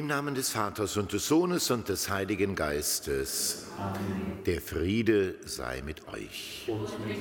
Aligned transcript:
Im 0.00 0.06
Namen 0.06 0.34
des 0.34 0.48
Vaters 0.48 0.96
und 0.96 1.12
des 1.12 1.28
Sohnes 1.28 1.70
und 1.70 1.90
des 1.90 2.08
Heiligen 2.08 2.54
Geistes. 2.54 3.66
Amen. 3.76 4.42
Der 4.46 4.62
Friede 4.62 5.34
sei 5.44 5.82
mit 5.84 6.08
euch. 6.08 6.64
Und 6.68 7.06
mit 7.06 7.18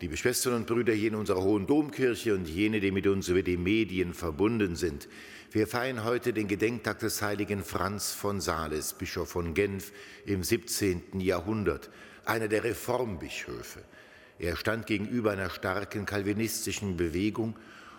Liebe 0.00 0.16
Schwestern 0.16 0.54
und 0.54 0.68
Brüder 0.68 0.92
hier 0.92 1.08
in 1.08 1.16
unserer 1.16 1.42
Hohen 1.42 1.66
Domkirche 1.66 2.32
und 2.32 2.46
jene, 2.48 2.78
die 2.78 2.92
mit 2.92 3.08
uns 3.08 3.26
über 3.26 3.42
die 3.42 3.56
Medien 3.56 4.14
verbunden 4.14 4.76
sind, 4.76 5.08
wir 5.50 5.66
feiern 5.66 6.04
heute 6.04 6.32
den 6.32 6.46
Gedenktag 6.46 7.00
des 7.00 7.20
heiligen 7.22 7.64
Franz 7.64 8.12
von 8.12 8.40
Sales, 8.40 8.92
Bischof 8.92 9.30
von 9.30 9.52
Genf 9.52 9.90
im 10.26 10.44
17. 10.44 11.18
Jahrhundert, 11.18 11.90
einer 12.24 12.46
der 12.46 12.62
Reformbischöfe. 12.62 13.80
Er 14.38 14.54
stand 14.54 14.86
gegenüber 14.86 15.32
einer 15.32 15.50
starken 15.50 16.06
kalvinistischen 16.06 16.96
Bewegung 16.96 17.56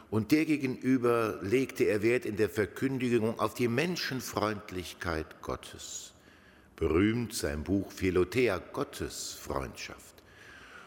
und 0.09 0.31
der 0.31 0.45
gegenüber 0.45 1.39
legte 1.41 1.83
er 1.83 2.01
Wert 2.01 2.25
in 2.25 2.37
der 2.37 2.49
Verkündigung 2.49 3.39
auf 3.39 3.53
die 3.53 3.67
Menschenfreundlichkeit 3.67 5.41
Gottes. 5.41 6.13
Berühmt 6.75 7.33
sein 7.33 7.63
Buch 7.63 7.91
Philothea, 7.91 8.59
Gottes 8.71 9.37
Freundschaft. 9.41 10.17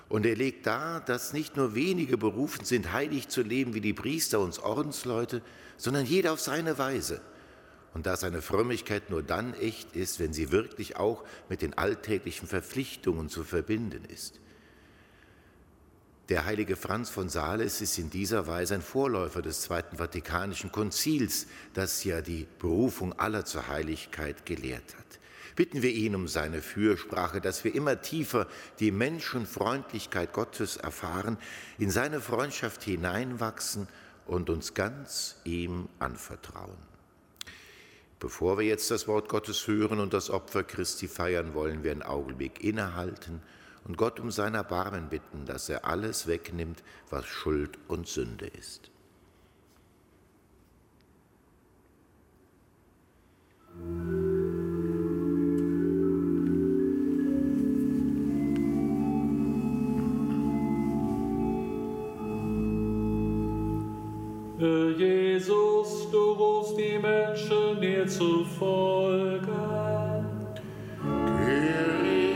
Und 0.08 0.26
er 0.26 0.36
legt 0.36 0.66
dar, 0.66 1.00
dass 1.00 1.32
nicht 1.32 1.56
nur 1.56 1.74
wenige 1.74 2.16
berufen 2.16 2.64
sind, 2.64 2.92
heilig 2.92 3.28
zu 3.28 3.42
leben 3.42 3.74
wie 3.74 3.80
die 3.80 3.92
Priester 3.92 4.40
und 4.40 4.58
Ordensleute, 4.60 5.42
sondern 5.76 6.04
jeder 6.06 6.32
auf 6.32 6.40
seine 6.40 6.78
Weise. 6.78 7.20
Und 7.92 8.06
da 8.06 8.16
seine 8.16 8.40
Frömmigkeit 8.40 9.10
nur 9.10 9.22
dann 9.22 9.54
echt 9.54 9.94
ist, 9.94 10.18
wenn 10.18 10.32
sie 10.32 10.50
wirklich 10.50 10.96
auch 10.96 11.24
mit 11.48 11.62
den 11.62 11.76
alltäglichen 11.76 12.48
Verpflichtungen 12.48 13.28
zu 13.28 13.44
verbinden 13.44 14.04
ist. 14.06 14.40
Der 16.30 16.44
heilige 16.44 16.76
Franz 16.76 17.10
von 17.10 17.28
Sales 17.28 17.80
ist 17.80 17.98
in 17.98 18.08
dieser 18.08 18.46
Weise 18.46 18.74
ein 18.74 18.82
Vorläufer 18.82 19.42
des 19.42 19.62
Zweiten 19.62 19.96
Vatikanischen 19.96 20.70
Konzils, 20.70 21.48
das 21.74 22.04
ja 22.04 22.20
die 22.20 22.46
Berufung 22.60 23.18
aller 23.18 23.44
zur 23.44 23.66
Heiligkeit 23.66 24.46
gelehrt 24.46 24.96
hat. 24.96 25.18
Bitten 25.56 25.82
wir 25.82 25.90
ihn 25.90 26.14
um 26.14 26.28
seine 26.28 26.62
Fürsprache, 26.62 27.40
dass 27.40 27.64
wir 27.64 27.74
immer 27.74 28.00
tiefer 28.00 28.46
die 28.78 28.92
Menschenfreundlichkeit 28.92 30.32
Gottes 30.32 30.76
erfahren, 30.76 31.36
in 31.78 31.90
seine 31.90 32.20
Freundschaft 32.20 32.84
hineinwachsen 32.84 33.88
und 34.24 34.50
uns 34.50 34.74
ganz 34.74 35.34
ihm 35.42 35.88
anvertrauen. 35.98 36.78
Bevor 38.20 38.56
wir 38.56 38.66
jetzt 38.66 38.92
das 38.92 39.08
Wort 39.08 39.28
Gottes 39.28 39.66
hören 39.66 39.98
und 39.98 40.14
das 40.14 40.30
Opfer 40.30 40.62
Christi 40.62 41.08
feiern, 41.08 41.54
wollen 41.54 41.82
wir 41.82 41.90
einen 41.90 42.04
Augenblick 42.04 42.62
innehalten 42.62 43.42
und 43.84 43.96
Gott 43.96 44.20
um 44.20 44.30
sein 44.30 44.54
Erbarmen 44.54 45.08
bitten, 45.08 45.46
dass 45.46 45.68
er 45.68 45.84
alles 45.84 46.26
wegnimmt, 46.26 46.82
was 47.08 47.26
Schuld 47.26 47.78
und 47.88 48.06
Sünde 48.06 48.46
ist. 48.46 48.90
Jesus, 65.00 66.10
du 66.10 66.32
rufst 66.32 66.76
die 66.76 66.98
Menschen 66.98 67.80
dir 67.80 68.06
zu 68.06 68.44
folgen. 68.44 69.46
Der 71.02 72.29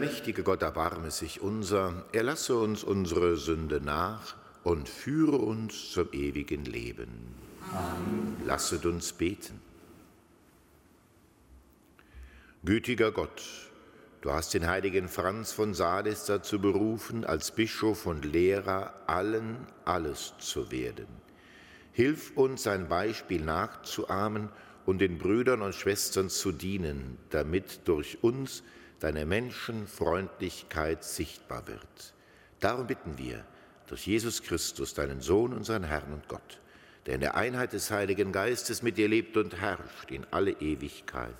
allmächtige 0.00 0.42
Gott 0.42 0.62
erbarme 0.62 1.10
sich 1.10 1.42
unser, 1.42 2.06
er 2.12 2.22
lasse 2.22 2.56
uns 2.56 2.84
unsere 2.84 3.36
Sünde 3.36 3.82
nach 3.82 4.34
und 4.64 4.88
führe 4.88 5.36
uns 5.36 5.92
zum 5.92 6.08
ewigen 6.12 6.64
Leben. 6.64 7.34
Amen. 7.70 8.36
Lasset 8.46 8.86
uns 8.86 9.12
beten. 9.12 9.60
Gütiger 12.64 13.12
Gott, 13.12 13.42
du 14.22 14.32
hast 14.32 14.54
den 14.54 14.66
heiligen 14.66 15.06
Franz 15.06 15.52
von 15.52 15.74
Sales 15.74 16.24
dazu 16.24 16.58
berufen, 16.62 17.26
als 17.26 17.50
Bischof 17.50 18.06
und 18.06 18.24
Lehrer 18.24 18.94
allen 19.06 19.66
alles 19.84 20.32
zu 20.38 20.70
werden. 20.72 21.08
Hilf 21.92 22.34
uns, 22.36 22.62
sein 22.62 22.88
Beispiel 22.88 23.44
nachzuahmen 23.44 24.48
und 24.86 25.00
den 25.00 25.18
Brüdern 25.18 25.60
und 25.60 25.74
Schwestern 25.74 26.30
zu 26.30 26.52
dienen, 26.52 27.18
damit 27.28 27.80
durch 27.84 28.16
uns 28.22 28.62
deine 29.00 29.26
Menschenfreundlichkeit 29.26 31.02
sichtbar 31.04 31.66
wird. 31.66 32.14
Darum 32.60 32.86
bitten 32.86 33.18
wir 33.18 33.44
durch 33.88 34.06
Jesus 34.06 34.42
Christus, 34.42 34.94
deinen 34.94 35.20
Sohn, 35.20 35.52
unseren 35.52 35.82
Herrn 35.84 36.12
und 36.12 36.28
Gott, 36.28 36.60
der 37.06 37.16
in 37.16 37.20
der 37.20 37.34
Einheit 37.34 37.72
des 37.72 37.90
Heiligen 37.90 38.30
Geistes 38.30 38.82
mit 38.82 38.96
dir 38.98 39.08
lebt 39.08 39.36
und 39.36 39.60
herrscht 39.60 40.10
in 40.10 40.26
alle 40.30 40.52
Ewigkeit. 40.52 41.34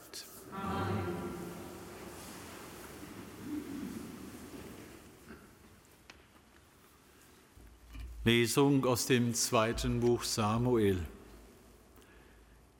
Amen. 0.52 1.20
Lesung 8.24 8.84
aus 8.84 9.06
dem 9.06 9.32
zweiten 9.32 10.00
Buch 10.00 10.24
Samuel. 10.24 10.98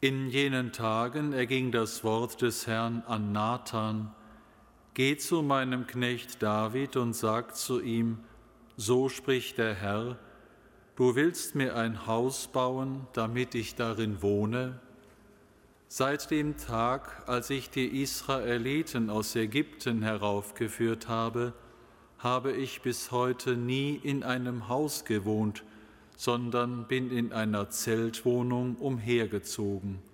In 0.02 0.28
jenen 0.28 0.70
Tagen 0.70 1.32
erging 1.32 1.72
das 1.72 2.04
Wort 2.04 2.42
des 2.42 2.66
Herrn 2.66 3.02
an 3.06 3.32
Nathan, 3.32 4.14
Geh 4.94 5.16
zu 5.16 5.42
meinem 5.42 5.86
Knecht 5.86 6.42
David 6.42 6.96
und 6.96 7.14
sag 7.14 7.54
zu 7.54 7.80
ihm, 7.80 8.18
so 8.76 9.08
spricht 9.08 9.58
der 9.58 9.74
Herr, 9.74 10.18
du 10.96 11.14
willst 11.14 11.54
mir 11.54 11.76
ein 11.76 12.08
Haus 12.08 12.48
bauen, 12.48 13.06
damit 13.12 13.54
ich 13.54 13.76
darin 13.76 14.20
wohne? 14.20 14.80
Seit 15.86 16.32
dem 16.32 16.56
Tag, 16.56 17.28
als 17.28 17.50
ich 17.50 17.70
die 17.70 18.02
Israeliten 18.02 19.10
aus 19.10 19.36
Ägypten 19.36 20.02
heraufgeführt 20.02 21.06
habe, 21.06 21.52
habe 22.18 22.50
ich 22.50 22.82
bis 22.82 23.12
heute 23.12 23.56
nie 23.56 23.94
in 23.94 24.24
einem 24.24 24.68
Haus 24.68 25.04
gewohnt, 25.04 25.62
sondern 26.16 26.88
bin 26.88 27.12
in 27.12 27.32
einer 27.32 27.70
Zeltwohnung 27.70 28.74
umhergezogen 28.76 30.09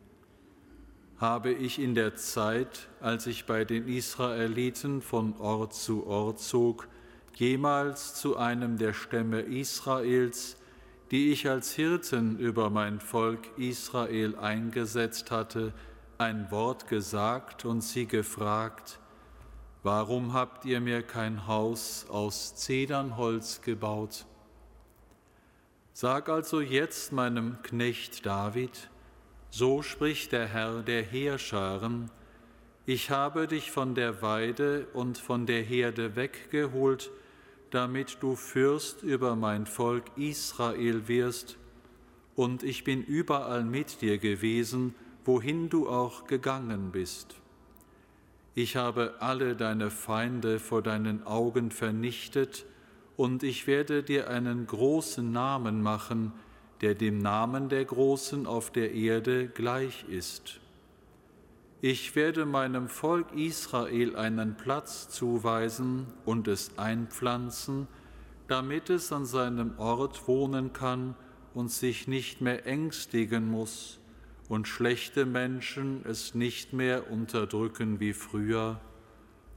habe 1.18 1.50
ich 1.50 1.78
in 1.78 1.94
der 1.94 2.16
Zeit, 2.16 2.88
als 3.00 3.26
ich 3.26 3.46
bei 3.46 3.64
den 3.64 3.88
Israeliten 3.88 5.00
von 5.00 5.36
Ort 5.38 5.74
zu 5.74 6.06
Ort 6.06 6.40
zog, 6.40 6.88
jemals 7.34 8.14
zu 8.14 8.36
einem 8.36 8.76
der 8.78 8.92
Stämme 8.92 9.40
Israels, 9.40 10.56
die 11.10 11.30
ich 11.32 11.48
als 11.48 11.72
Hirten 11.72 12.38
über 12.38 12.68
mein 12.70 13.00
Volk 13.00 13.48
Israel 13.56 14.36
eingesetzt 14.36 15.30
hatte, 15.30 15.72
ein 16.18 16.50
Wort 16.50 16.88
gesagt 16.88 17.64
und 17.64 17.82
sie 17.82 18.06
gefragt, 18.06 18.98
Warum 19.86 20.32
habt 20.32 20.64
ihr 20.64 20.80
mir 20.80 21.04
kein 21.04 21.46
Haus 21.46 22.06
aus 22.08 22.56
Zedernholz 22.56 23.60
gebaut? 23.60 24.26
Sag 25.92 26.28
also 26.28 26.60
jetzt 26.60 27.12
meinem 27.12 27.62
Knecht 27.62 28.26
David, 28.26 28.90
so 29.50 29.82
spricht 29.82 30.32
der 30.32 30.46
Herr 30.46 30.82
der 30.82 31.02
Heerscharen, 31.02 32.10
ich 32.88 33.10
habe 33.10 33.48
dich 33.48 33.72
von 33.72 33.96
der 33.96 34.22
Weide 34.22 34.87
und 34.93 35.19
von 35.19 35.44
der 35.46 35.62
Herde 35.62 36.14
weggeholt, 36.14 37.10
damit 37.70 38.19
du 38.20 38.37
Fürst 38.37 39.02
über 39.02 39.34
mein 39.34 39.66
Volk 39.66 40.04
Israel 40.16 41.08
wirst, 41.08 41.56
und 42.37 42.62
ich 42.62 42.84
bin 42.84 43.02
überall 43.02 43.64
mit 43.64 44.02
dir 44.02 44.19
gewesen, 44.19 44.94
wohin 45.25 45.69
du 45.69 45.88
auch 45.88 46.26
gegangen 46.26 46.92
bist. 46.92 47.34
Ich 48.54 48.76
habe 48.76 49.16
alle 49.20 49.56
deine 49.56 49.90
Feinde 49.90 50.60
vor 50.60 50.81
deinen 50.82 51.26
Augen 51.26 51.70
vernichtet, 51.70 52.66
und 53.16 53.42
ich 53.42 53.66
werde 53.66 54.02
dir 54.02 54.28
einen 54.28 54.66
großen 54.66 55.32
Namen 55.32 55.82
machen, 55.82 56.32
der 56.81 56.94
dem 56.94 57.19
Namen 57.19 57.69
der 57.69 57.84
Großen 57.84 58.46
auf 58.46 58.70
der 58.70 58.93
Erde 58.93 59.49
gleich 59.49 60.05
ist. 60.08 60.61
Ich 61.81 62.17
werde 62.17 62.46
meinem 62.46 62.88
Volk 62.88 63.32
Israel 63.34 64.17
einen 64.17 64.56
Platz 64.56 65.08
zuweisen 65.08 66.06
und 66.25 66.49
es 66.49 66.78
einpflanzen, 66.78 67.87
damit 68.49 68.90
es 68.90 69.12
an 69.12 69.26
seinem 69.26 69.78
Ort 69.78 70.26
wohnen 70.28 70.73
kann 70.73 71.14
und 71.55 71.70
sich 71.70 72.08
nicht 72.08 72.40
mehr 72.40 72.67
ängstigen 72.67 73.50
muss 73.50 73.99
und 74.49 74.69
schlechte 74.69 75.26
Menschen 75.26 76.02
es 76.05 76.34
nicht 76.34 76.73
mehr 76.73 77.11
unterdrücken 77.11 78.00
wie 78.00 78.12
früher, 78.12 78.81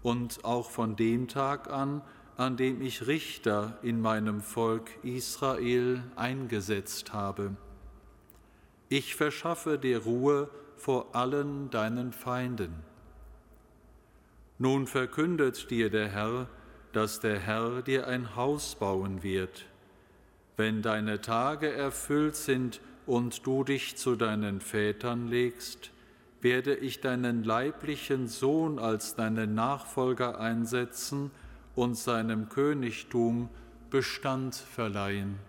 und 0.02 0.46
auch 0.46 0.70
von 0.70 0.96
dem 0.96 1.28
Tag 1.28 1.70
an, 1.70 2.02
an 2.40 2.56
dem 2.56 2.82
ich 2.82 3.06
Richter 3.06 3.78
in 3.82 4.00
meinem 4.00 4.40
Volk 4.40 4.92
Israel 5.04 6.02
eingesetzt 6.16 7.12
habe. 7.12 7.58
Ich 8.88 9.16
verschaffe 9.16 9.78
dir 9.78 10.04
Ruhe 10.04 10.50
vor 10.78 11.14
allen 11.14 11.70
deinen 11.70 12.14
Feinden. 12.14 12.74
Nun 14.58 14.88
verkündet 14.88 15.70
dir 15.70 15.90
der 15.90 16.08
Herr, 16.08 16.48
dass 16.94 17.20
der 17.20 17.40
Herr 17.40 17.82
dir 17.82 18.08
ein 18.08 18.38
Haus 18.38 18.76
bauen 18.76 19.22
wird. 19.22 19.66
Wenn 20.56 20.82
deine 20.82 21.20
Tage 21.20 21.70
erfüllt 21.70 22.38
sind 22.38 22.80
und 23.06 23.46
du 23.46 23.66
dich 23.66 23.98
zu 23.98 24.16
deinen 24.16 24.62
Vätern 24.62 25.28
legst, 25.28 25.92
werde 26.40 26.74
ich 26.74 27.02
deinen 27.02 27.44
leiblichen 27.44 28.30
Sohn 28.30 28.80
als 28.80 29.16
deinen 29.16 29.56
Nachfolger 29.56 30.40
einsetzen, 30.40 31.32
und 31.80 31.96
seinem 31.96 32.50
Königtum 32.50 33.48
Bestand 33.90 34.54
verleihen. 34.54 35.40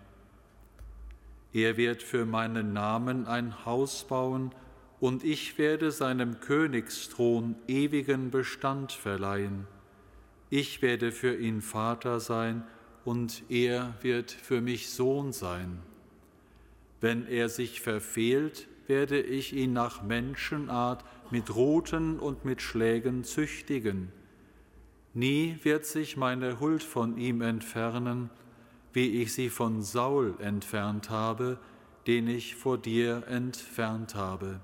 Er 1.51 1.75
wird 1.75 2.01
für 2.01 2.25
meinen 2.25 2.71
Namen 2.71 3.27
ein 3.27 3.65
Haus 3.65 4.05
bauen, 4.05 4.55
und 5.01 5.25
ich 5.25 5.57
werde 5.57 5.91
seinem 5.91 6.39
Königsthron 6.39 7.55
ewigen 7.67 8.31
Bestand 8.31 8.93
verleihen. 8.93 9.67
Ich 10.49 10.81
werde 10.81 11.11
für 11.11 11.35
ihn 11.35 11.61
Vater 11.61 12.21
sein, 12.21 12.63
und 13.03 13.43
er 13.49 13.95
wird 14.01 14.31
für 14.31 14.61
mich 14.61 14.89
Sohn 14.89 15.33
sein. 15.33 15.79
Wenn 17.01 17.27
er 17.27 17.49
sich 17.49 17.81
verfehlt, 17.81 18.69
werde 18.87 19.19
ich 19.19 19.51
ihn 19.51 19.73
nach 19.73 20.01
Menschenart 20.01 21.03
mit 21.29 21.53
Ruten 21.53 22.19
und 22.19 22.45
mit 22.45 22.61
Schlägen 22.61 23.25
züchtigen 23.25 24.13
Nie 25.13 25.57
wird 25.63 25.85
sich 25.85 26.15
meine 26.15 26.59
Huld 26.59 26.83
von 26.83 27.17
ihm 27.17 27.41
entfernen, 27.41 28.29
wie 28.93 29.21
ich 29.21 29.33
sie 29.33 29.49
von 29.49 29.81
Saul 29.81 30.35
entfernt 30.39 31.09
habe, 31.09 31.59
den 32.07 32.27
ich 32.27 32.55
vor 32.55 32.77
dir 32.77 33.27
entfernt 33.27 34.15
habe. 34.15 34.61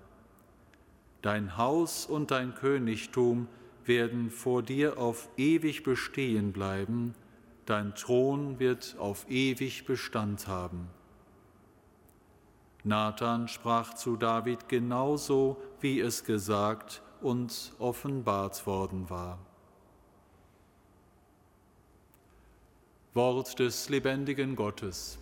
Dein 1.21 1.57
Haus 1.57 2.05
und 2.05 2.31
dein 2.31 2.55
Königtum 2.55 3.47
werden 3.85 4.29
vor 4.29 4.63
dir 4.63 4.97
auf 4.97 5.29
ewig 5.37 5.83
bestehen 5.83 6.53
bleiben, 6.53 7.13
dein 7.65 7.95
Thron 7.95 8.59
wird 8.59 8.95
auf 8.97 9.29
ewig 9.29 9.85
Bestand 9.85 10.47
haben. 10.47 10.87
Nathan 12.83 13.49
sprach 13.49 13.95
zu 13.95 14.15
David 14.15 14.69
genauso, 14.69 15.57
wie 15.81 15.99
es 15.99 16.23
gesagt 16.23 17.01
und 17.21 17.73
offenbart 17.79 18.65
worden 18.65 19.09
war. 19.09 19.39
Wort 23.17 23.57
des 23.57 23.89
lebendigen 23.89 24.55
Gottes. 24.55 25.17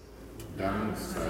Dank 0.58 0.98
sei 0.98 1.22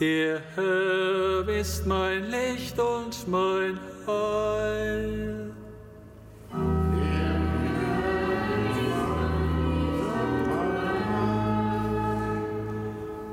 Der 0.00 0.40
Herr 0.56 1.48
ist 1.48 1.86
mein 1.86 2.28
Licht 2.28 2.76
und 2.80 3.28
mein 3.28 3.78
Heil. 4.04 5.52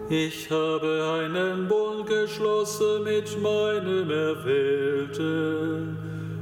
Ich 0.09 0.49
habe 0.49 1.21
einen 1.21 1.67
Bund 1.67 2.07
geschlossen 2.07 3.03
mit 3.03 3.41
meinem 3.41 4.09
Erwählten 4.09 5.97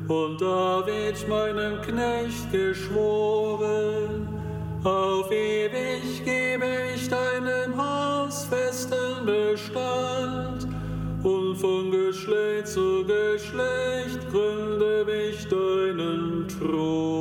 und 0.07 0.39
David, 0.39 1.27
meinem 1.27 1.81
Knecht, 1.81 2.51
geschworen. 2.51 4.27
Auf 4.83 5.31
ewig 5.31 6.23
gebe 6.23 6.67
ich 6.93 7.09
deinem 7.09 7.75
Haus 7.75 8.45
festen 8.45 9.25
Bestand 9.25 10.67
und 11.23 11.55
von 11.55 11.89
Geschlecht 11.89 12.67
zu 12.67 13.03
Geschlecht 13.03 14.29
gründe 14.31 15.07
ich 15.31 15.47
deinen 15.47 16.47
Thron. 16.47 17.14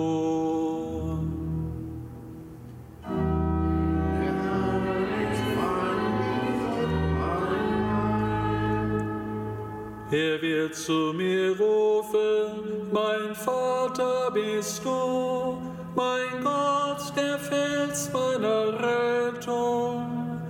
Zu 10.73 11.13
mir 11.15 11.57
rufen, 11.59 12.89
mein 12.91 13.35
Vater 13.35 14.31
bist 14.33 14.85
du, 14.85 15.59
mein 15.95 16.43
Gott, 16.43 17.13
der 17.17 17.39
Fels 17.39 18.11
meiner 18.13 18.73
Rettung. 18.73 20.41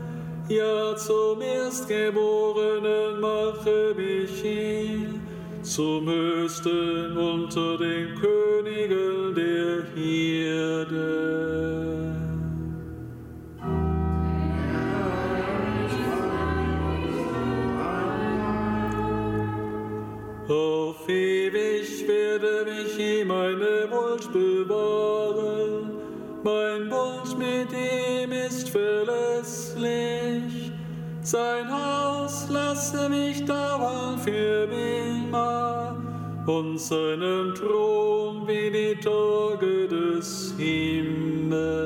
Ja, 0.48 0.94
zum 0.96 1.40
Erstgeborenen 1.40 3.20
mache 3.20 3.94
mich 3.96 4.44
ihn, 4.44 5.20
zum 5.62 6.08
Höchsten 6.08 7.16
unter 7.16 7.78
den 7.78 8.14
Königen 8.14 9.34
der 9.34 9.84
Hirde. 9.94 11.53
Bewahren. 24.66 25.90
Mein 26.42 26.90
Wunsch 26.90 27.36
mit 27.36 27.72
ihm 27.72 28.32
ist 28.32 28.68
verlässlich. 28.68 30.72
Sein 31.22 31.70
Haus 31.70 32.48
lasse 32.50 33.08
mich 33.08 33.44
dauern 33.44 34.18
für 34.18 34.68
immer 34.68 35.96
und 36.46 36.78
seinen 36.78 37.54
Thron 37.54 38.46
wie 38.46 38.70
die 38.70 39.00
Tage 39.00 39.88
des 39.88 40.54
Himmels. 40.58 41.83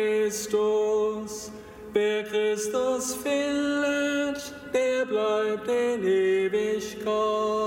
Christus. 0.00 1.50
Wer 1.92 2.24
Christus 2.24 3.14
findet, 3.16 4.54
der 4.72 5.04
bleibt 5.04 5.68
in 5.68 6.04
Ewigkeit. 6.04 7.60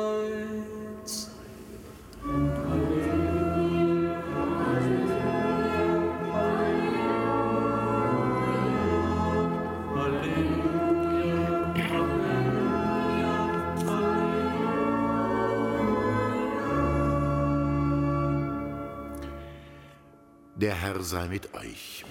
Der 20.55 20.75
Herr 20.75 21.01
sei 21.03 21.27
mit 21.27 21.53
euch. 21.55 22.02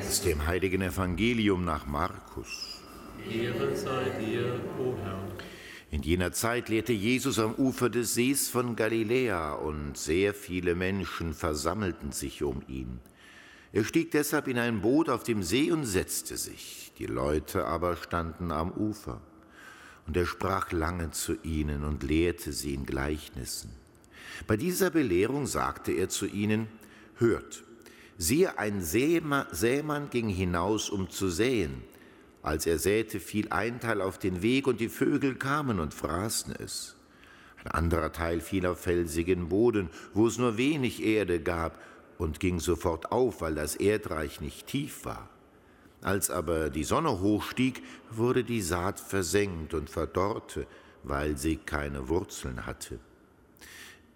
Aus 0.00 0.22
dem 0.22 0.46
heiligen 0.46 0.82
Evangelium 0.82 1.64
nach 1.64 1.86
Markus. 1.86 2.82
Ehre 3.30 3.74
sei 3.74 4.10
dir, 4.20 4.60
o 4.78 4.94
Herr. 5.02 5.18
In 5.90 6.02
jener 6.02 6.32
Zeit 6.32 6.68
lehrte 6.68 6.92
Jesus 6.92 7.38
am 7.38 7.54
Ufer 7.54 7.88
des 7.88 8.12
Sees 8.12 8.50
von 8.50 8.76
Galiläa 8.76 9.54
und 9.54 9.96
sehr 9.96 10.34
viele 10.34 10.74
Menschen 10.74 11.32
versammelten 11.32 12.12
sich 12.12 12.42
um 12.42 12.62
ihn. 12.68 13.00
Er 13.72 13.84
stieg 13.84 14.10
deshalb 14.10 14.48
in 14.48 14.58
ein 14.58 14.82
Boot 14.82 15.08
auf 15.08 15.22
dem 15.22 15.42
See 15.42 15.70
und 15.72 15.84
setzte 15.84 16.36
sich. 16.36 16.92
Die 16.98 17.06
Leute 17.06 17.64
aber 17.64 17.96
standen 17.96 18.52
am 18.52 18.72
Ufer. 18.72 19.20
Und 20.06 20.16
er 20.16 20.26
sprach 20.26 20.72
lange 20.72 21.10
zu 21.10 21.36
ihnen 21.42 21.84
und 21.84 22.02
lehrte 22.02 22.52
sie 22.52 22.74
in 22.74 22.84
Gleichnissen. 22.84 23.70
Bei 24.46 24.56
dieser 24.56 24.90
Belehrung 24.90 25.46
sagte 25.46 25.92
er 25.92 26.08
zu 26.08 26.26
ihnen, 26.26 26.68
Hört, 27.16 27.64
siehe, 28.18 28.58
ein 28.58 28.82
Sämann 28.82 30.10
ging 30.10 30.28
hinaus, 30.28 30.90
um 30.90 31.08
zu 31.08 31.30
säen. 31.30 31.82
Als 32.42 32.66
er 32.66 32.78
säte, 32.78 33.20
fiel 33.20 33.48
ein 33.50 33.80
Teil 33.80 34.02
auf 34.02 34.18
den 34.18 34.42
Weg 34.42 34.66
und 34.66 34.80
die 34.80 34.88
Vögel 34.88 35.36
kamen 35.36 35.80
und 35.80 35.94
fraßen 35.94 36.54
es. 36.56 36.96
Ein 37.64 37.70
anderer 37.70 38.12
Teil 38.12 38.40
fiel 38.40 38.66
auf 38.66 38.80
felsigen 38.80 39.48
Boden, 39.48 39.90
wo 40.14 40.26
es 40.26 40.38
nur 40.38 40.56
wenig 40.56 41.02
Erde 41.02 41.40
gab 41.40 41.80
und 42.18 42.40
ging 42.40 42.60
sofort 42.60 43.10
auf, 43.12 43.40
weil 43.40 43.54
das 43.54 43.76
Erdreich 43.76 44.40
nicht 44.40 44.66
tief 44.66 45.04
war. 45.04 45.28
Als 46.00 46.30
aber 46.30 46.70
die 46.70 46.84
Sonne 46.84 47.20
hochstieg, 47.20 47.82
wurde 48.10 48.44
die 48.44 48.62
Saat 48.62 49.00
versenkt 49.00 49.74
und 49.74 49.90
verdorrte, 49.90 50.66
weil 51.02 51.36
sie 51.36 51.56
keine 51.56 52.08
Wurzeln 52.08 52.66
hatte. 52.66 53.00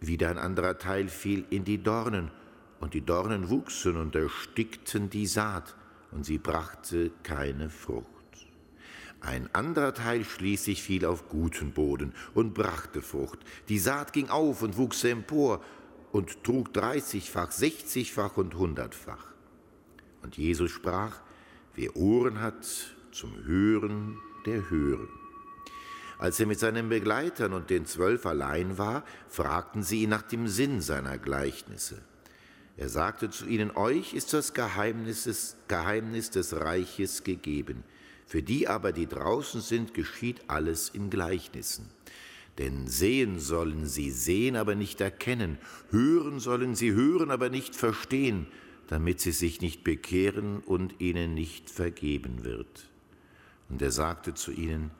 Wieder 0.00 0.30
ein 0.30 0.38
anderer 0.38 0.78
Teil 0.78 1.08
fiel 1.08 1.44
in 1.50 1.64
die 1.64 1.82
Dornen, 1.82 2.30
und 2.82 2.94
die 2.94 3.00
Dornen 3.00 3.48
wuchsen 3.48 3.96
und 3.96 4.16
erstickten 4.16 5.08
die 5.08 5.28
Saat, 5.28 5.76
und 6.10 6.24
sie 6.26 6.38
brachte 6.38 7.12
keine 7.22 7.70
Frucht. 7.70 8.06
Ein 9.20 9.48
anderer 9.54 9.94
Teil 9.94 10.24
schließlich 10.24 10.82
fiel 10.82 11.06
auf 11.06 11.28
guten 11.28 11.70
Boden 11.70 12.12
und 12.34 12.54
brachte 12.54 13.00
Frucht. 13.00 13.38
Die 13.68 13.78
Saat 13.78 14.12
ging 14.12 14.30
auf 14.30 14.62
und 14.62 14.76
wuchs 14.76 15.04
empor 15.04 15.62
und 16.10 16.42
trug 16.42 16.74
dreißigfach, 16.74 17.52
sechzigfach 17.52 18.36
und 18.36 18.56
hundertfach. 18.56 19.28
Und 20.22 20.36
Jesus 20.36 20.72
sprach, 20.72 21.20
wer 21.76 21.94
Ohren 21.94 22.40
hat 22.40 22.66
zum 23.12 23.44
Hören, 23.44 24.18
der 24.44 24.70
höre. 24.70 25.06
Als 26.18 26.40
er 26.40 26.46
mit 26.46 26.58
seinen 26.58 26.88
Begleitern 26.88 27.52
und 27.52 27.70
den 27.70 27.86
Zwölf 27.86 28.26
allein 28.26 28.76
war, 28.76 29.04
fragten 29.28 29.84
sie 29.84 30.02
ihn 30.02 30.10
nach 30.10 30.22
dem 30.22 30.48
Sinn 30.48 30.80
seiner 30.80 31.16
Gleichnisse. 31.16 32.02
Er 32.76 32.88
sagte 32.88 33.30
zu 33.30 33.46
ihnen, 33.46 33.70
euch 33.72 34.14
ist 34.14 34.32
das 34.32 34.54
Geheimnis 34.54 35.24
des, 35.24 35.56
Geheimnis 35.68 36.30
des 36.30 36.54
Reiches 36.54 37.22
gegeben. 37.22 37.84
Für 38.26 38.42
die 38.42 38.66
aber, 38.66 38.92
die 38.92 39.06
draußen 39.06 39.60
sind, 39.60 39.92
geschieht 39.94 40.40
alles 40.48 40.88
in 40.88 41.10
Gleichnissen. 41.10 41.90
Denn 42.58 42.86
sehen 42.86 43.38
sollen 43.38 43.86
sie 43.86 44.10
sehen, 44.10 44.56
aber 44.56 44.74
nicht 44.74 45.00
erkennen, 45.00 45.58
hören 45.90 46.38
sollen 46.38 46.74
sie 46.74 46.92
hören, 46.92 47.30
aber 47.30 47.50
nicht 47.50 47.74
verstehen, 47.76 48.46
damit 48.88 49.20
sie 49.20 49.32
sich 49.32 49.60
nicht 49.60 49.84
bekehren 49.84 50.60
und 50.60 51.00
ihnen 51.00 51.34
nicht 51.34 51.70
vergeben 51.70 52.44
wird. 52.44 52.90
Und 53.68 53.80
er 53.80 53.90
sagte 53.90 54.34
zu 54.34 54.50
ihnen, 54.52 54.90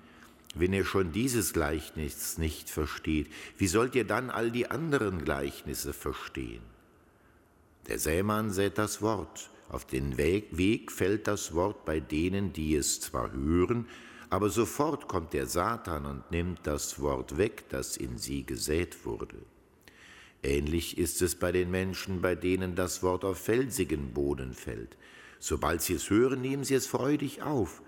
wenn 0.55 0.73
ihr 0.73 0.85
schon 0.85 1.13
dieses 1.13 1.53
Gleichnis 1.53 2.37
nicht 2.37 2.69
versteht, 2.69 3.29
wie 3.59 3.67
sollt 3.67 3.95
ihr 3.95 4.05
dann 4.05 4.31
all 4.31 4.51
die 4.51 4.71
anderen 4.71 5.25
Gleichnisse 5.25 5.93
verstehen? 5.93 6.72
Der 7.89 7.99
Sämann 7.99 8.51
sät 8.51 8.79
das 8.79 9.03
Wort, 9.03 9.51
auf 9.69 9.85
den 9.85 10.19
Weg 10.19 10.93
fällt 10.93 11.27
das 11.27 11.55
Wort 11.55 11.85
bei 11.85 11.99
denen, 11.99 12.53
die 12.53 12.77
es 12.77 13.01
zwar 13.01 13.33
hören, 13.33 13.89
aber 14.31 14.49
sofort 14.51 15.09
kommt 15.09 15.33
der 15.33 15.47
Satan 15.47 16.07
und 16.07 16.31
nimmt 16.31 16.61
das 16.63 17.01
Wort 17.01 17.37
weg, 17.39 17.65
das 17.69 17.97
in 17.97 18.19
sie 18.19 18.45
gesät 18.45 19.05
wurde. 19.05 19.37
Ähnlich 20.43 20.99
ist 20.99 21.23
es 21.23 21.35
bei 21.35 21.53
den 21.53 21.71
Menschen, 21.71 22.21
bei 22.21 22.35
denen 22.35 22.75
das 22.75 23.03
Wort 23.03 23.25
auf 23.25 23.39
felsigen 23.39 24.13
Boden 24.13 24.55
fällt. 24.55 24.97
Sobald 25.39 25.83
sie 25.83 25.95
es 25.95 26.09
hören, 26.09 26.41
nehmen 26.41 26.65
sie 26.65 26.75
es 26.75 26.87
freudig 26.87 27.43
auf, 27.43 27.83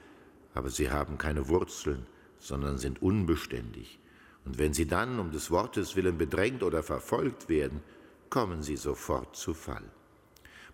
aber 0.55 0.71
sie 0.71 0.91
haben 0.91 1.19
keine 1.19 1.49
Wurzeln, 1.49 2.07
sondern 2.39 2.79
sind 2.79 3.01
unbeständig. 3.01 3.99
Und 4.45 4.59
wenn 4.59 4.75
sie 4.75 4.87
dann 4.87 5.19
um 5.19 5.31
des 5.31 5.51
Wortes 5.51 5.97
willen 5.97 6.19
bedrängt 6.19 6.63
oder 6.63 6.83
verfolgt 6.83 7.49
werden, 7.49 7.81
kommen 8.31 8.63
sie 8.63 8.77
sofort 8.77 9.37
zu 9.37 9.55
Fall. 9.55 9.85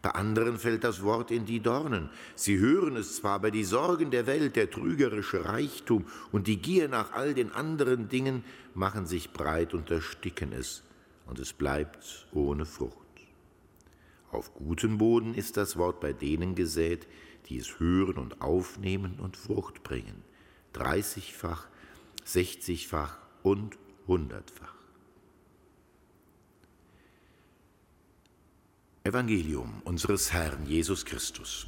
Bei 0.03 0.11
anderen 0.13 0.59
fällt 0.59 0.85
das 0.85 1.03
Wort 1.03 1.31
in 1.31 1.45
die 1.45 1.61
Dornen. 1.61 2.09
Sie 2.35 2.59
hören 2.59 2.97
es 2.97 3.17
zwar, 3.17 3.35
aber 3.35 3.51
die 3.51 3.65
Sorgen 3.65 4.11
der 4.11 4.27
Welt, 4.27 4.57
der 4.57 4.71
trügerische 4.71 5.45
Reichtum 5.45 6.07
und 6.33 6.47
die 6.47 6.57
Gier 6.57 6.89
nach 6.89 7.13
all 7.13 7.35
den 7.35 7.53
anderen 7.53 8.09
Dingen 8.09 8.43
machen 8.75 9.05
sich 9.05 9.33
breit 9.33 9.75
und 9.75 9.91
ersticken 9.91 10.53
es, 10.53 10.83
und 11.27 11.39
es 11.39 11.53
bleibt 11.53 12.27
ohne 12.33 12.65
Frucht. 12.65 12.97
Auf 14.31 14.55
guten 14.55 14.97
Boden 14.97 15.35
ist 15.35 15.57
das 15.57 15.77
Wort 15.77 16.01
bei 16.01 16.15
denen 16.15 16.55
gesät, 16.55 17.07
die 17.49 17.59
es 17.59 17.79
hören 17.79 18.17
und 18.17 18.41
aufnehmen 18.41 19.19
und 19.21 19.37
Frucht 19.37 19.83
bringen, 19.83 20.23
dreißigfach, 20.73 21.67
sechzigfach 22.25 23.19
und 23.43 23.77
hundertfach. 24.07 24.80
Evangelium 29.03 29.81
unseres 29.85 30.31
Herrn 30.31 30.67
Jesus 30.67 31.07
Christus. 31.07 31.67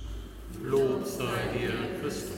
Lob 0.63 1.07
sei 1.07 1.59
dir, 1.59 1.73
Christus. 2.01 2.29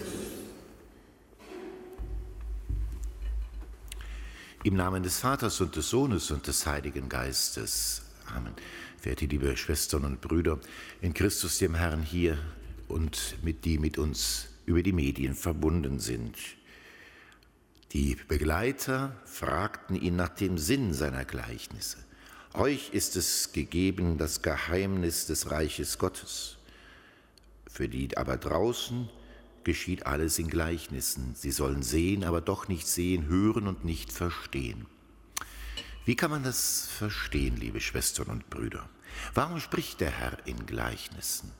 Im 4.63 4.77
Namen 4.77 5.03
des 5.03 5.19
Vaters 5.19 5.61
und 5.61 5.75
des 5.75 5.91
Sohnes 5.91 6.31
und 6.31 6.47
des 6.47 6.65
Heiligen 6.65 7.09
Geistes. 7.09 8.03
Amen. 8.35 8.55
Verehrte 8.99 9.27
liebe 9.27 9.57
Schwestern 9.57 10.05
und 10.05 10.21
Brüder, 10.21 10.61
in 11.01 11.13
Christus 11.13 11.59
dem 11.59 11.75
Herrn 11.75 12.03
hier 12.03 12.39
und 12.87 13.37
mit 13.43 13.65
die 13.65 13.79
mit 13.79 13.99
uns 13.99 14.47
über 14.65 14.83
die 14.85 14.93
Medien 14.93 15.35
verbunden 15.35 15.99
sind. 15.99 16.39
Die 17.93 18.17
Begleiter 18.29 19.17
fragten 19.25 19.97
ihn 19.97 20.15
nach 20.15 20.31
dem 20.31 20.57
Sinn 20.57 20.95
seiner 20.95 21.25
Gleichnisse. 21.25 21.99
Euch 22.55 22.91
ist 22.93 23.17
es 23.17 23.51
gegeben 23.51 24.17
das 24.17 24.41
Geheimnis 24.41 25.27
des 25.27 25.51
Reiches 25.51 25.99
Gottes. 25.99 26.57
Für 27.67 27.89
die 27.89 28.17
aber 28.17 28.37
draußen 28.37 29.09
geschieht 29.65 30.07
alles 30.07 30.39
in 30.39 30.47
Gleichnissen. 30.47 31.35
Sie 31.35 31.51
sollen 31.51 31.83
sehen, 31.83 32.23
aber 32.23 32.41
doch 32.41 32.69
nicht 32.69 32.87
sehen, 32.87 33.27
hören 33.27 33.67
und 33.67 33.85
nicht 33.85 34.13
verstehen. 34.13 34.87
Wie 36.05 36.15
kann 36.15 36.31
man 36.31 36.45
das 36.45 36.87
verstehen, 36.87 37.57
liebe 37.57 37.81
Schwestern 37.81 38.29
und 38.29 38.49
Brüder? 38.51 38.89
Warum 39.35 39.59
spricht 39.59 40.01
der 40.01 40.13
Herr 40.13 40.39
in 40.47 40.65
Gleichnissen? 40.65 41.51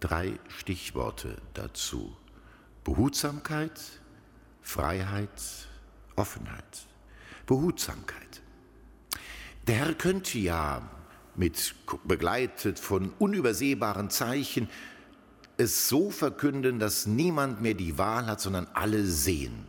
Drei 0.00 0.40
Stichworte 0.48 1.36
dazu. 1.54 2.16
Behutsamkeit, 2.82 3.80
Freiheit, 4.62 5.68
Offenheit. 6.16 6.88
Behutsamkeit. 7.46 8.41
Der 9.66 9.76
Herr 9.76 9.94
könnte 9.94 10.38
ja 10.38 10.82
mit 11.36 11.74
begleitet 12.04 12.78
von 12.78 13.12
unübersehbaren 13.18 14.10
Zeichen 14.10 14.68
es 15.56 15.88
so 15.88 16.10
verkünden, 16.10 16.78
dass 16.80 17.06
niemand 17.06 17.60
mehr 17.60 17.74
die 17.74 17.96
Wahl 17.96 18.26
hat, 18.26 18.40
sondern 18.40 18.66
alle 18.74 19.04
sehen, 19.04 19.66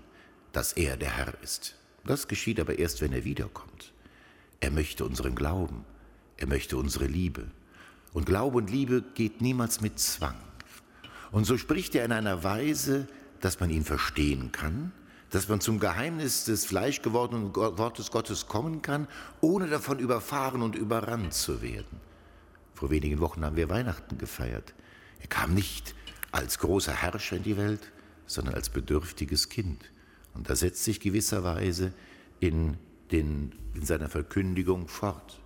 dass 0.51 0.73
er 0.73 0.97
der 0.97 1.11
Herr 1.17 1.33
ist. 1.43 1.75
Das 2.05 2.27
geschieht 2.27 2.59
aber 2.59 2.79
erst, 2.79 3.01
wenn 3.01 3.13
er 3.13 3.23
wiederkommt. 3.23 3.93
Er 4.59 4.71
möchte 4.71 5.05
unseren 5.05 5.35
Glauben, 5.35 5.85
er 6.37 6.47
möchte 6.47 6.77
unsere 6.77 7.05
Liebe. 7.05 7.45
Und 8.13 8.25
Glaube 8.25 8.57
und 8.57 8.71
Liebe 8.71 9.03
geht 9.13 9.41
niemals 9.41 9.81
mit 9.81 9.99
Zwang. 9.99 10.35
Und 11.31 11.45
so 11.45 11.57
spricht 11.57 11.95
er 11.95 12.05
in 12.05 12.11
einer 12.11 12.43
Weise, 12.43 13.07
dass 13.41 13.59
man 13.59 13.69
ihn 13.69 13.83
verstehen 13.83 14.51
kann, 14.51 14.91
dass 15.33 15.47
man 15.47 15.59
zum 15.59 15.79
Geheimnis 15.79 16.45
des 16.45 16.63
fleischgewordenen 16.63 17.55
Wortes 17.55 18.11
Gottes 18.11 18.45
kommen 18.45 18.83
kann, 18.83 19.07
ohne 19.41 19.65
davon 19.65 19.97
überfahren 19.97 20.61
und 20.61 20.75
überrannt 20.75 21.33
zu 21.33 21.63
werden. 21.63 21.99
Vor 22.75 22.91
wenigen 22.91 23.19
Wochen 23.19 23.43
haben 23.43 23.55
wir 23.55 23.67
Weihnachten 23.67 24.19
gefeiert. 24.19 24.75
Er 25.21 25.27
kam 25.27 25.55
nicht 25.55 25.95
als 26.31 26.59
großer 26.59 26.93
Herrscher 26.93 27.37
in 27.37 27.43
die 27.43 27.57
Welt, 27.57 27.81
sondern 28.27 28.53
als 28.53 28.69
bedürftiges 28.69 29.49
Kind. 29.49 29.89
Und 30.35 30.51
das 30.51 30.59
setzt 30.59 30.83
sich 30.83 30.99
gewisserweise 30.99 31.93
in, 32.39 32.77
den, 33.09 33.53
in 33.73 33.87
seiner 33.87 34.09
Verkündigung 34.09 34.87
fort. 34.87 35.41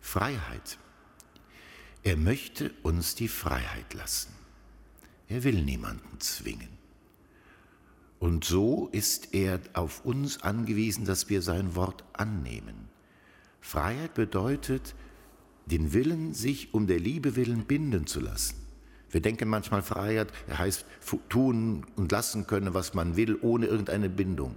Freiheit. 0.00 0.78
Er 2.02 2.16
möchte 2.16 2.72
uns 2.82 3.14
die 3.14 3.28
Freiheit 3.28 3.94
lassen. 3.94 4.32
Er 5.28 5.44
will 5.44 5.62
niemanden 5.62 6.18
zwingen. 6.18 6.75
Und 8.18 8.44
so 8.44 8.88
ist 8.92 9.34
er 9.34 9.60
auf 9.74 10.04
uns 10.04 10.42
angewiesen, 10.42 11.04
dass 11.04 11.28
wir 11.28 11.42
sein 11.42 11.74
Wort 11.74 12.04
annehmen. 12.12 12.88
Freiheit 13.60 14.14
bedeutet, 14.14 14.94
den 15.66 15.92
Willen, 15.92 16.32
sich 16.32 16.72
um 16.72 16.86
der 16.86 17.00
Liebe 17.00 17.36
willen 17.36 17.64
binden 17.64 18.06
zu 18.06 18.20
lassen. 18.20 18.66
Wir 19.10 19.20
denken 19.20 19.48
manchmal 19.48 19.82
Freiheit, 19.82 20.32
heißt 20.56 20.84
tun 21.28 21.86
und 21.96 22.12
lassen 22.12 22.46
können, 22.46 22.74
was 22.74 22.94
man 22.94 23.16
will, 23.16 23.38
ohne 23.40 23.66
irgendeine 23.66 24.08
Bindung. 24.08 24.56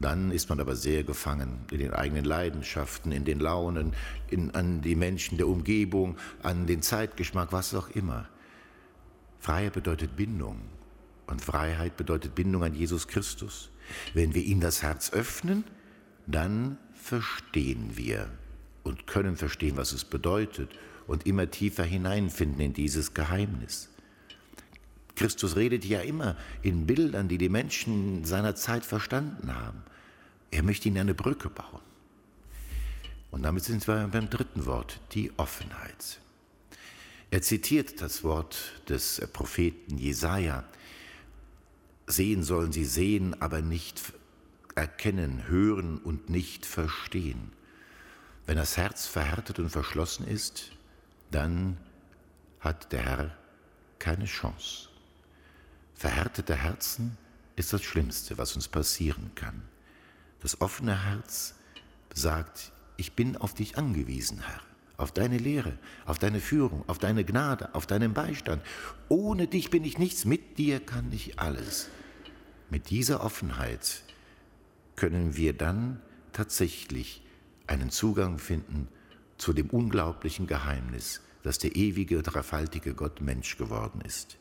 Dann 0.00 0.30
ist 0.30 0.48
man 0.48 0.60
aber 0.60 0.76
sehr 0.76 1.02
gefangen 1.02 1.64
in 1.72 1.78
den 1.78 1.92
eigenen 1.92 2.24
Leidenschaften, 2.24 3.10
in 3.10 3.24
den 3.24 3.40
Launen, 3.40 3.94
in, 4.30 4.54
an 4.54 4.80
die 4.80 4.94
Menschen 4.94 5.38
der 5.38 5.48
Umgebung, 5.48 6.16
an 6.42 6.66
den 6.66 6.82
Zeitgeschmack, 6.82 7.52
was 7.52 7.74
auch 7.74 7.90
immer. 7.90 8.28
Freiheit 9.40 9.72
bedeutet 9.72 10.16
Bindung. 10.16 10.60
Und 11.28 11.42
Freiheit 11.42 11.96
bedeutet 11.96 12.34
Bindung 12.34 12.64
an 12.64 12.74
Jesus 12.74 13.06
Christus. 13.06 13.68
Wenn 14.14 14.34
wir 14.34 14.42
ihm 14.42 14.60
das 14.60 14.82
Herz 14.82 15.12
öffnen, 15.12 15.62
dann 16.26 16.78
verstehen 16.94 17.96
wir 17.96 18.30
und 18.82 19.06
können 19.06 19.36
verstehen, 19.36 19.76
was 19.76 19.92
es 19.92 20.04
bedeutet 20.04 20.70
und 21.06 21.26
immer 21.26 21.50
tiefer 21.50 21.84
hineinfinden 21.84 22.60
in 22.60 22.72
dieses 22.72 23.12
Geheimnis. 23.12 23.90
Christus 25.16 25.56
redet 25.56 25.84
ja 25.84 26.00
immer 26.00 26.36
in 26.62 26.86
Bildern, 26.86 27.28
die 27.28 27.38
die 27.38 27.48
Menschen 27.50 28.24
seiner 28.24 28.54
Zeit 28.54 28.86
verstanden 28.86 29.54
haben. 29.54 29.82
Er 30.50 30.62
möchte 30.62 30.88
ihnen 30.88 30.98
eine 30.98 31.14
Brücke 31.14 31.50
bauen. 31.50 31.82
Und 33.30 33.42
damit 33.42 33.64
sind 33.64 33.86
wir 33.86 34.08
beim 34.08 34.30
dritten 34.30 34.64
Wort, 34.64 35.00
die 35.12 35.30
Offenheit. 35.36 36.20
Er 37.30 37.42
zitiert 37.42 38.00
das 38.00 38.24
Wort 38.24 38.80
des 38.88 39.20
Propheten 39.34 39.98
Jesaja. 39.98 40.64
Sehen 42.08 42.42
sollen 42.42 42.72
sie 42.72 42.86
sehen, 42.86 43.40
aber 43.40 43.60
nicht 43.60 44.14
erkennen, 44.74 45.46
hören 45.46 45.98
und 45.98 46.30
nicht 46.30 46.64
verstehen. 46.64 47.52
Wenn 48.46 48.56
das 48.56 48.78
Herz 48.78 49.06
verhärtet 49.06 49.58
und 49.58 49.68
verschlossen 49.68 50.26
ist, 50.26 50.72
dann 51.30 51.76
hat 52.60 52.92
der 52.92 53.04
Herr 53.04 53.36
keine 53.98 54.24
Chance. 54.24 54.88
Verhärtete 55.94 56.56
Herzen 56.56 57.18
ist 57.56 57.74
das 57.74 57.82
Schlimmste, 57.82 58.38
was 58.38 58.56
uns 58.56 58.68
passieren 58.68 59.32
kann. 59.34 59.62
Das 60.40 60.62
offene 60.62 61.04
Herz 61.04 61.56
sagt, 62.14 62.72
ich 62.96 63.12
bin 63.12 63.36
auf 63.36 63.52
dich 63.52 63.76
angewiesen, 63.76 64.40
Herr, 64.40 64.62
auf 64.96 65.12
deine 65.12 65.36
Lehre, 65.36 65.76
auf 66.06 66.18
deine 66.18 66.40
Führung, 66.40 66.84
auf 66.86 66.98
deine 66.98 67.24
Gnade, 67.24 67.74
auf 67.74 67.86
deinen 67.86 68.14
Beistand. 68.14 68.62
Ohne 69.10 69.46
dich 69.46 69.68
bin 69.68 69.84
ich 69.84 69.98
nichts, 69.98 70.24
mit 70.24 70.56
dir 70.56 70.80
kann 70.80 71.12
ich 71.12 71.38
alles. 71.38 71.90
Mit 72.70 72.90
dieser 72.90 73.24
Offenheit 73.24 74.02
können 74.94 75.36
wir 75.36 75.54
dann 75.54 76.02
tatsächlich 76.32 77.22
einen 77.66 77.90
Zugang 77.90 78.38
finden 78.38 78.88
zu 79.38 79.54
dem 79.54 79.70
unglaublichen 79.70 80.46
Geheimnis, 80.46 81.22
dass 81.42 81.58
der 81.58 81.76
ewige, 81.76 82.22
dreifaltige 82.22 82.94
Gott 82.94 83.22
Mensch 83.22 83.56
geworden 83.56 84.02
ist. 84.02 84.36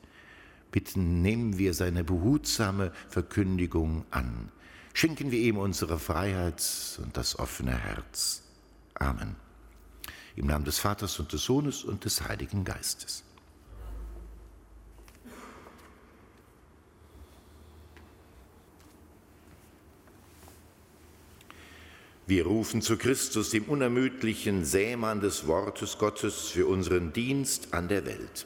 Bitte 0.72 1.00
nehmen 1.00 1.58
wir 1.58 1.74
seine 1.74 2.04
behutsame 2.04 2.92
Verkündigung 3.08 4.06
an. 4.12 4.52
Schenken 4.94 5.32
wir 5.32 5.40
ihm 5.40 5.58
unsere 5.58 5.98
Freiheit 5.98 6.62
und 7.02 7.16
das 7.16 7.40
offene 7.40 7.78
Herz. 7.78 8.44
Amen. 8.96 9.36
Im 10.36 10.48
Namen 10.48 10.66
des 10.66 10.80
Vaters 10.80 11.18
und 11.20 11.32
des 11.32 11.44
Sohnes 11.44 11.84
und 11.84 12.04
des 12.04 12.28
Heiligen 12.28 12.66
Geistes. 12.66 13.24
Wir 22.28 22.46
rufen 22.46 22.82
zu 22.82 22.98
Christus, 22.98 23.52
dem 23.52 23.64
unermüdlichen 23.64 24.66
Sämann 24.66 25.22
des 25.22 25.48
Wortes 25.48 25.98
Gottes, 25.98 26.50
für 26.50 26.68
unseren 26.68 27.14
Dienst 27.14 27.74
an 27.74 27.88
der 27.88 28.06
Welt. 28.06 28.46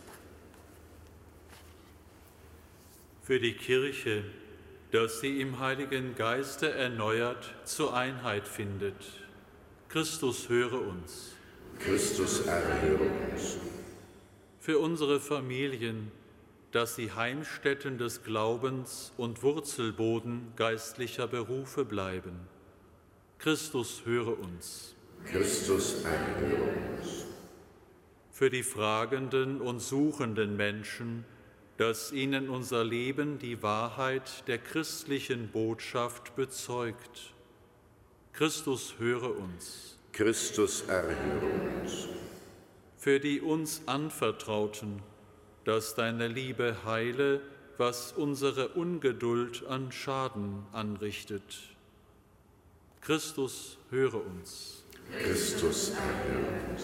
Für 3.24 3.40
die 3.40 3.54
Kirche, 3.54 4.24
dass 4.92 5.20
sie 5.22 5.42
im 5.42 5.58
Heiligen 5.58 6.14
Geiste 6.14 6.72
erneuert 6.72 7.56
zur 7.66 7.96
Einheit 7.96 8.48
findet. 8.48 8.94
Christus 9.90 10.48
höre 10.48 10.80
uns. 10.80 11.32
Christus 11.80 12.42
erhöre 12.42 13.10
uns. 13.32 13.58
Für 14.60 14.78
unsere 14.78 15.20
Familien, 15.20 16.12
dass 16.72 16.98
sie 16.98 17.12
Heimstätten 17.14 17.98
des 17.98 18.24
Glaubens 18.24 19.12
und 19.18 19.42
Wurzelboden 19.42 20.54
geistlicher 20.56 21.28
Berufe 21.28 21.84
bleiben 21.84 22.48
Christus, 23.42 24.04
höre 24.06 24.40
uns. 24.40 24.94
Christus, 25.26 26.04
erhöre 26.04 26.62
uns. 26.62 27.26
Für 28.32 28.52
die 28.52 28.62
fragenden 28.62 29.62
und 29.62 29.80
suchenden 29.80 30.56
Menschen, 30.56 31.26
dass 31.78 32.12
ihnen 32.12 32.52
unser 32.52 32.84
Leben 32.84 33.40
die 33.40 33.64
Wahrheit 33.64 34.48
der 34.48 34.60
christlichen 34.60 35.48
Botschaft 35.48 36.36
bezeugt. 36.36 37.34
Christus, 38.32 38.94
höre 39.00 39.36
uns. 39.36 39.98
Christus, 40.12 40.82
erhöre 40.82 41.82
uns. 41.82 42.10
Für 42.96 43.20
die 43.20 43.42
uns 43.42 43.82
Anvertrauten, 43.88 45.02
dass 45.64 45.96
deine 45.96 46.28
Liebe 46.28 46.86
heile, 46.86 47.42
was 47.80 48.12
unsere 48.12 48.68
Ungeduld 48.68 49.66
an 49.66 49.92
Schaden 49.92 50.64
anrichtet. 50.74 51.71
Christus, 53.02 53.80
höre 53.90 54.24
uns. 54.26 54.84
Christus, 55.20 55.90
erhöre 55.90 56.72
uns. 56.72 56.84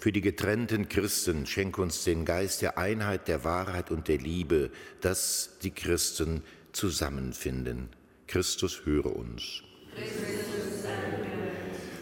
Für 0.00 0.10
die 0.10 0.20
getrennten 0.20 0.88
Christen 0.88 1.46
schenk 1.46 1.78
uns 1.78 2.02
den 2.02 2.24
Geist 2.24 2.60
der 2.60 2.76
Einheit, 2.76 3.28
der 3.28 3.44
Wahrheit 3.44 3.92
und 3.92 4.08
der 4.08 4.18
Liebe, 4.18 4.70
dass 5.00 5.50
die 5.62 5.70
Christen 5.70 6.42
zusammenfinden. 6.72 7.88
Christus, 8.26 8.84
höre 8.84 9.14
uns. 9.14 9.62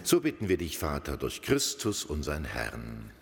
So 0.02 0.20
bitten 0.20 0.48
wir 0.48 0.56
dich, 0.56 0.78
Vater, 0.78 1.18
durch 1.18 1.42
Christus, 1.42 2.04
unseren 2.04 2.44
Herrn. 2.44 3.12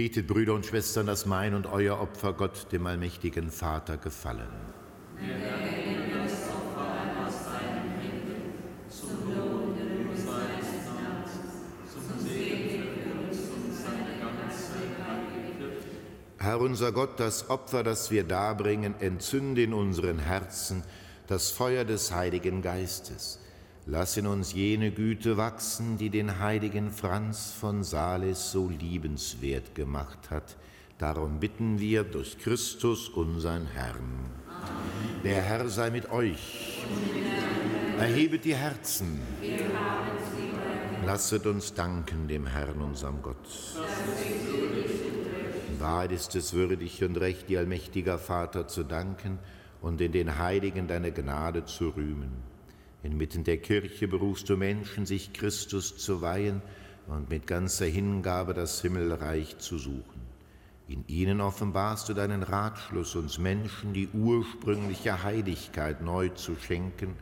Betet, 0.00 0.26
Brüder 0.26 0.54
und 0.54 0.64
Schwestern, 0.64 1.04
dass 1.04 1.26
mein 1.26 1.52
und 1.52 1.66
euer 1.66 2.00
Opfer 2.00 2.32
Gott, 2.32 2.72
dem 2.72 2.86
allmächtigen 2.86 3.50
Vater, 3.50 3.98
gefallen. 3.98 4.48
Herr 16.38 16.60
unser 16.62 16.92
Gott, 16.92 17.20
das 17.20 17.50
Opfer, 17.50 17.82
das 17.82 18.10
wir 18.10 18.24
darbringen, 18.24 18.94
entzünde 19.00 19.62
in 19.62 19.74
unseren 19.74 20.18
Herzen 20.18 20.82
das 21.26 21.50
Feuer 21.50 21.84
des 21.84 22.10
Heiligen 22.10 22.62
Geistes. 22.62 23.39
Lass 23.92 24.16
in 24.16 24.28
uns 24.28 24.52
jene 24.52 24.92
Güte 24.92 25.36
wachsen, 25.36 25.98
die 25.98 26.10
den 26.10 26.38
heiligen 26.38 26.92
Franz 26.92 27.50
von 27.50 27.82
Sales 27.82 28.52
so 28.52 28.68
liebenswert 28.68 29.74
gemacht 29.74 30.30
hat. 30.30 30.56
Darum 30.98 31.40
bitten 31.40 31.80
wir 31.80 32.04
durch 32.04 32.38
Christus, 32.38 33.08
unseren 33.08 33.66
Herrn. 33.66 34.30
Amen. 34.46 35.22
Der 35.24 35.42
Herr 35.42 35.68
sei 35.68 35.90
mit 35.90 36.08
euch. 36.12 36.84
Erhebet 37.98 38.44
die 38.44 38.54
Herzen. 38.54 39.20
Lasset 41.04 41.46
uns 41.46 41.74
danken 41.74 42.28
dem 42.28 42.46
Herrn, 42.46 42.80
unserem 42.80 43.20
Gott. 43.22 43.48
Wahrheit 45.80 46.12
ist 46.12 46.36
es 46.36 46.52
würdig 46.52 47.02
und 47.02 47.16
recht, 47.16 47.48
dir 47.48 47.58
allmächtiger 47.58 48.18
Vater 48.18 48.68
zu 48.68 48.84
danken 48.84 49.40
und 49.82 50.00
in 50.00 50.12
den 50.12 50.38
Heiligen 50.38 50.86
deine 50.86 51.10
Gnade 51.10 51.64
zu 51.64 51.88
rühmen 51.88 52.50
Inmitten 53.02 53.44
der 53.44 53.58
Kirche 53.58 54.08
berufst 54.08 54.48
du 54.48 54.56
Menschen, 54.56 55.06
sich 55.06 55.32
Christus 55.32 55.96
zu 55.96 56.20
weihen 56.20 56.60
und 57.06 57.30
mit 57.30 57.46
ganzer 57.46 57.86
Hingabe 57.86 58.54
das 58.54 58.82
Himmelreich 58.82 59.58
zu 59.58 59.78
suchen. 59.78 60.20
In 60.86 61.04
ihnen 61.06 61.40
offenbarst 61.40 62.08
du 62.08 62.14
deinen 62.14 62.42
Ratschluss, 62.42 63.14
uns 63.14 63.38
Menschen 63.38 63.92
die 63.92 64.08
ursprüngliche 64.08 65.22
Heiligkeit 65.22 66.02
neu 66.02 66.30
zu 66.30 66.56
schenken 66.56 67.14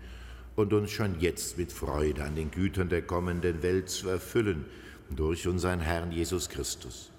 und 0.56 0.72
uns 0.72 0.90
schon 0.90 1.20
jetzt 1.20 1.58
mit 1.58 1.70
Freude 1.70 2.24
an 2.24 2.34
den 2.34 2.50
Gütern 2.50 2.88
der 2.88 3.02
kommenden 3.02 3.62
Welt 3.62 3.88
zu 3.88 4.08
erfüllen 4.08 4.64
durch 5.10 5.46
unseren 5.46 5.80
Herrn 5.80 6.12
Jesus 6.12 6.48
Christus. 6.48 7.12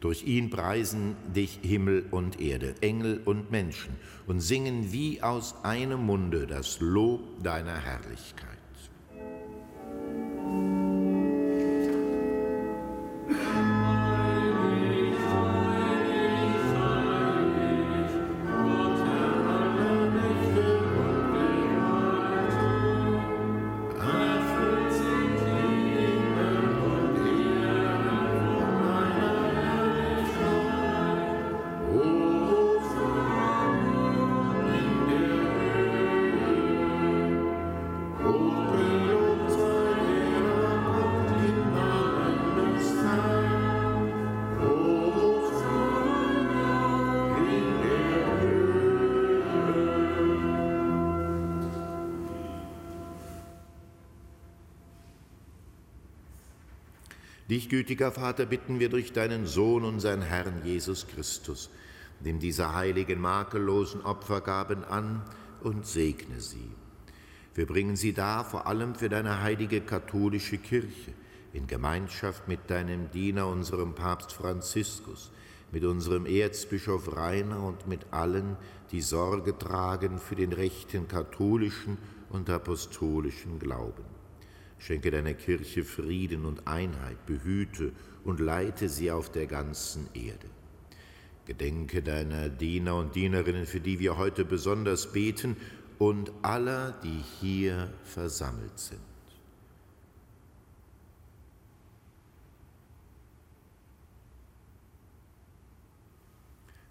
Durch 0.00 0.24
ihn 0.24 0.48
preisen 0.48 1.14
dich 1.34 1.58
Himmel 1.62 2.06
und 2.10 2.40
Erde, 2.40 2.74
Engel 2.80 3.20
und 3.24 3.50
Menschen 3.50 3.94
und 4.26 4.40
singen 4.40 4.92
wie 4.92 5.22
aus 5.22 5.54
einem 5.62 6.06
Munde 6.06 6.46
das 6.46 6.80
Lob 6.80 7.20
deiner 7.42 7.76
Herrlichkeit. 7.76 8.49
Dich, 57.50 57.68
gütiger 57.68 58.12
Vater, 58.12 58.46
bitten 58.46 58.78
wir 58.78 58.90
durch 58.90 59.12
deinen 59.12 59.44
Sohn, 59.44 59.82
unseren 59.82 60.22
Herrn 60.22 60.62
Jesus 60.64 61.08
Christus, 61.08 61.68
nimm 62.20 62.38
diese 62.38 62.76
heiligen, 62.76 63.20
makellosen 63.20 64.02
Opfergaben 64.02 64.84
an 64.84 65.24
und 65.60 65.84
segne 65.84 66.40
sie. 66.40 66.70
Wir 67.56 67.66
bringen 67.66 67.96
sie 67.96 68.12
dar, 68.12 68.44
vor 68.44 68.68
allem 68.68 68.94
für 68.94 69.08
deine 69.08 69.42
heilige 69.42 69.80
katholische 69.80 70.58
Kirche, 70.58 71.12
in 71.52 71.66
Gemeinschaft 71.66 72.46
mit 72.46 72.70
deinem 72.70 73.10
Diener, 73.10 73.48
unserem 73.48 73.96
Papst 73.96 74.32
Franziskus, 74.32 75.32
mit 75.72 75.84
unserem 75.84 76.26
Erzbischof 76.26 77.16
Rainer 77.16 77.64
und 77.64 77.88
mit 77.88 78.12
allen, 78.12 78.56
die 78.92 79.00
Sorge 79.00 79.58
tragen 79.58 80.20
für 80.20 80.36
den 80.36 80.52
rechten 80.52 81.08
katholischen 81.08 81.98
und 82.28 82.48
apostolischen 82.48 83.58
Glauben. 83.58 84.19
Schenke 84.80 85.10
deiner 85.10 85.34
Kirche 85.34 85.84
Frieden 85.84 86.46
und 86.46 86.66
Einheit, 86.66 87.26
behüte 87.26 87.92
und 88.24 88.40
leite 88.40 88.88
sie 88.88 89.10
auf 89.10 89.30
der 89.30 89.46
ganzen 89.46 90.08
Erde. 90.14 90.48
Gedenke 91.44 92.02
deiner 92.02 92.48
Diener 92.48 92.96
und 92.96 93.14
Dienerinnen, 93.14 93.66
für 93.66 93.80
die 93.80 93.98
wir 93.98 94.16
heute 94.16 94.44
besonders 94.44 95.12
beten, 95.12 95.56
und 95.98 96.32
aller, 96.40 96.98
die 97.04 97.22
hier 97.40 97.92
versammelt 98.04 98.78
sind. 98.78 99.00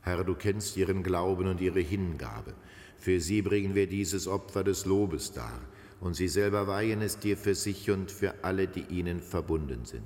Herr, 0.01 0.23
du 0.23 0.35
kennst 0.35 0.77
ihren 0.77 1.01
Glauben 1.01 1.47
und 1.47 1.59
ihre 1.59 1.79
Hingabe. 1.79 2.53
Für 2.99 3.19
sie 3.19 3.41
bringen 3.41 3.73
wir 3.73 3.87
dieses 3.87 4.27
Opfer 4.27 4.63
des 4.63 4.85
Lobes 4.85 5.31
dar 5.31 5.59
und 6.01 6.13
sie 6.15 6.27
selber 6.27 6.67
weihen 6.67 7.01
es 7.01 7.19
dir 7.19 7.37
für 7.37 7.55
sich 7.55 7.91
und 7.91 8.11
für 8.11 8.43
alle, 8.43 8.67
die 8.67 8.85
ihnen 8.89 9.19
verbunden 9.19 9.85
sind, 9.85 10.03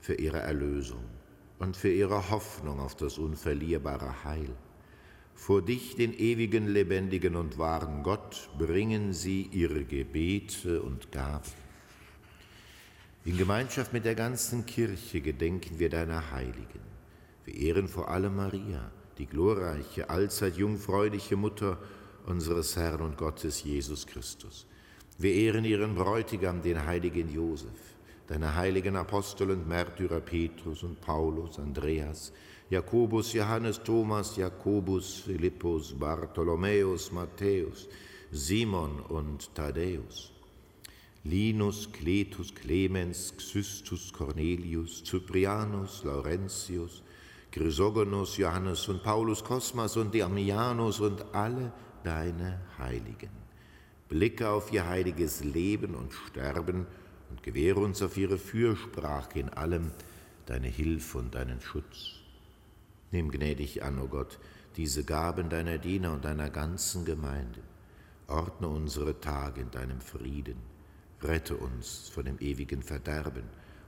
für 0.00 0.14
ihre 0.14 0.40
Erlösung 0.40 1.04
und 1.58 1.76
für 1.76 1.92
ihre 1.92 2.30
Hoffnung 2.30 2.80
auf 2.80 2.96
das 2.96 3.18
unverlierbare 3.18 4.24
Heil. 4.24 4.50
Vor 5.34 5.62
dich, 5.62 5.96
den 5.96 6.12
ewigen, 6.12 6.68
lebendigen 6.68 7.36
und 7.36 7.56
wahren 7.56 8.02
Gott, 8.02 8.50
bringen 8.58 9.12
sie 9.12 9.48
ihre 9.52 9.84
Gebete 9.84 10.82
und 10.82 11.10
Gaben. 11.12 11.62
In 13.24 13.38
Gemeinschaft 13.38 13.92
mit 13.92 14.04
der 14.04 14.16
ganzen 14.16 14.66
Kirche 14.66 15.20
gedenken 15.20 15.78
wir 15.78 15.88
deiner 15.88 16.32
Heiligen. 16.32 16.80
Wir 17.44 17.54
ehren 17.54 17.88
vor 17.88 18.08
allem 18.08 18.36
Maria, 18.36 18.90
die 19.18 19.26
glorreiche, 19.26 20.10
allzeit 20.10 20.56
jungfräuliche 20.56 21.36
Mutter 21.36 21.78
unseres 22.26 22.76
Herrn 22.76 23.00
und 23.00 23.16
Gottes 23.16 23.62
Jesus 23.62 24.06
Christus 24.06 24.66
wir 25.22 25.32
ehren 25.34 25.64
ihren 25.64 25.94
Bräutigam, 25.94 26.62
den 26.62 26.84
heiligen 26.84 27.32
Josef, 27.32 27.94
deine 28.26 28.56
heiligen 28.56 28.96
Apostel 28.96 29.52
und 29.52 29.68
Märtyrer 29.68 30.20
Petrus 30.20 30.82
und 30.82 31.00
Paulus, 31.00 31.60
Andreas, 31.60 32.32
Jakobus, 32.70 33.32
Johannes, 33.32 33.80
Thomas, 33.84 34.36
Jakobus, 34.36 35.22
Philippus, 35.24 35.92
Bartholomäus, 35.92 37.12
Matthäus, 37.12 37.88
Simon 38.32 38.98
und 39.00 39.54
Thaddäus, 39.54 40.32
Linus, 41.22 41.88
Cletus, 41.92 42.52
Clemens, 42.52 43.32
Xystus, 43.36 44.12
Cornelius, 44.12 45.04
Cyprianus, 45.04 46.02
Laurentius, 46.02 47.02
Chrysogonus, 47.52 48.38
Johannes 48.38 48.88
und 48.88 49.04
Paulus, 49.04 49.44
Cosmas 49.44 49.96
und 49.96 50.12
Damianus 50.12 50.98
und 50.98 51.24
alle 51.32 51.72
deine 52.02 52.58
Heiligen 52.78 53.41
blicke 54.12 54.50
auf 54.50 54.70
ihr 54.74 54.86
heiliges 54.86 55.42
Leben 55.42 55.94
und 55.94 56.12
Sterben 56.12 56.86
und 57.30 57.42
gewähre 57.42 57.80
uns 57.80 58.02
auf 58.02 58.18
ihre 58.18 58.36
Fürsprache 58.36 59.38
in 59.38 59.48
allem 59.48 59.90
deine 60.44 60.68
Hilfe 60.68 61.16
und 61.16 61.34
deinen 61.34 61.62
Schutz. 61.62 62.20
Nimm 63.10 63.30
gnädig 63.30 63.82
an, 63.82 63.98
o 63.98 64.02
oh 64.02 64.08
Gott, 64.08 64.38
diese 64.76 65.02
Gaben 65.04 65.48
deiner 65.48 65.78
Diener 65.78 66.12
und 66.12 66.26
deiner 66.26 66.50
ganzen 66.50 67.06
Gemeinde. 67.06 67.60
Ordne 68.28 68.68
unsere 68.68 69.18
Tage 69.18 69.62
in 69.62 69.70
deinem 69.70 70.02
Frieden. 70.02 70.56
Rette 71.22 71.56
uns 71.56 72.10
von 72.10 72.26
dem 72.26 72.38
ewigen 72.38 72.82
Verderben 72.82 73.44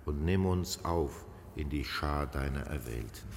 und 0.06 0.24
nimm 0.24 0.46
uns 0.46 0.82
auf 0.86 1.26
in 1.54 1.68
die 1.68 1.84
Schar 1.84 2.26
deiner 2.28 2.62
Erwählten. 2.62 3.28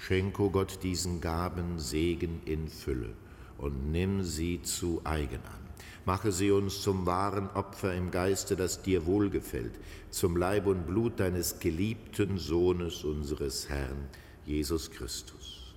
Schenk, 0.00 0.40
o 0.40 0.48
Gott, 0.48 0.82
diesen 0.82 1.20
Gaben 1.20 1.78
Segen 1.78 2.40
in 2.46 2.66
Fülle 2.66 3.12
und 3.58 3.92
nimm 3.92 4.22
sie 4.22 4.62
zu 4.62 5.02
eigen 5.04 5.42
an. 5.44 5.65
Mache 6.06 6.30
sie 6.30 6.52
uns 6.52 6.82
zum 6.82 7.04
wahren 7.04 7.50
Opfer 7.50 7.92
im 7.92 8.12
Geiste, 8.12 8.54
das 8.54 8.80
dir 8.80 9.06
wohlgefällt, 9.06 9.72
zum 10.10 10.36
Leib 10.36 10.66
und 10.66 10.86
Blut 10.86 11.18
deines 11.18 11.58
geliebten 11.58 12.38
Sohnes, 12.38 13.02
unseres 13.02 13.68
Herrn, 13.68 14.08
Jesus 14.44 14.92
Christus. 14.92 15.74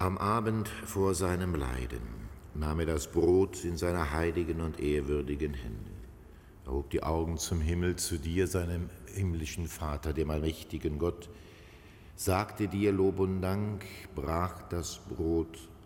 Am 0.00 0.18
Abend 0.18 0.68
vor 0.68 1.14
seinem 1.14 1.54
Leiden 1.54 2.02
nahm 2.52 2.80
er 2.80 2.86
das 2.86 3.06
Brot 3.06 3.62
in 3.62 3.76
seine 3.76 4.10
heiligen 4.10 4.60
und 4.60 4.80
ehrwürdigen 4.80 5.54
Hände, 5.54 5.92
Er 6.66 6.72
hob 6.72 6.90
die 6.90 7.04
Augen 7.04 7.38
zum 7.38 7.60
Himmel, 7.60 7.94
zu 7.94 8.18
dir, 8.18 8.48
seinem 8.48 8.90
himmlischen 9.14 9.68
Vater, 9.68 10.12
dem 10.12 10.30
allmächtigen 10.30 10.98
Gott, 10.98 11.30
sagte 12.16 12.66
dir 12.66 12.90
Lob 12.90 13.20
und 13.20 13.40
Dank, 13.40 13.84
brach 14.16 14.62
das 14.68 14.98
Brot, 15.08 15.68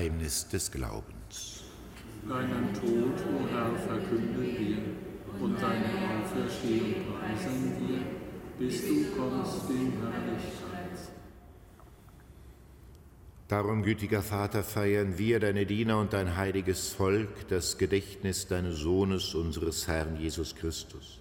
Geheimnis 0.00 0.48
des 0.48 0.70
Glaubens. 0.70 1.64
Deinen 2.26 2.72
Tod, 2.72 3.20
o 3.20 3.46
Herr, 3.52 3.76
verkünden 3.76 4.40
wir 4.40 4.78
und 5.38 5.60
deine 5.60 6.22
Auferstehung 6.22 6.94
preisen 7.18 7.76
wir, 7.78 7.98
bis 8.58 8.80
du 8.80 9.14
kommst 9.14 9.68
in 9.68 9.92
Herrlichkeit. 10.00 11.12
Darum, 13.48 13.82
gütiger 13.82 14.22
Vater, 14.22 14.62
feiern 14.62 15.18
wir, 15.18 15.38
deine 15.38 15.66
Diener 15.66 16.00
und 16.00 16.14
dein 16.14 16.34
heiliges 16.34 16.88
Volk, 16.88 17.48
das 17.48 17.76
Gedächtnis 17.76 18.46
deines 18.46 18.78
Sohnes, 18.78 19.34
unseres 19.34 19.86
Herrn 19.86 20.16
Jesus 20.16 20.56
Christus. 20.56 21.20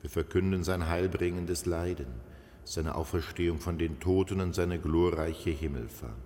Wir 0.00 0.10
verkünden 0.10 0.64
sein 0.64 0.88
heilbringendes 0.88 1.64
Leiden, 1.64 2.08
seine 2.64 2.96
Auferstehung 2.96 3.60
von 3.60 3.78
den 3.78 4.00
Toten 4.00 4.40
und 4.40 4.52
seine 4.52 4.80
glorreiche 4.80 5.50
Himmelfahrt 5.50 6.25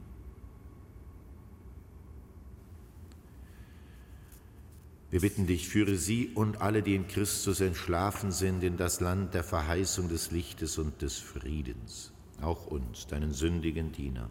Wir 5.11 5.19
bitten 5.19 5.45
dich, 5.45 5.67
führe 5.67 5.97
sie 5.97 6.29
und 6.35 6.61
alle, 6.61 6.81
die 6.81 6.95
in 6.95 7.05
Christus 7.05 7.59
entschlafen 7.59 8.31
sind, 8.31 8.63
in 8.63 8.77
das 8.77 9.01
Land 9.01 9.33
der 9.33 9.43
Verheißung 9.43 10.07
des 10.07 10.31
Lichtes 10.31 10.77
und 10.77 11.01
des 11.01 11.17
Friedens. 11.17 12.13
Auch 12.41 12.67
uns, 12.67 13.07
deinen 13.07 13.33
sündigen 13.33 13.91
Dienern, 13.91 14.29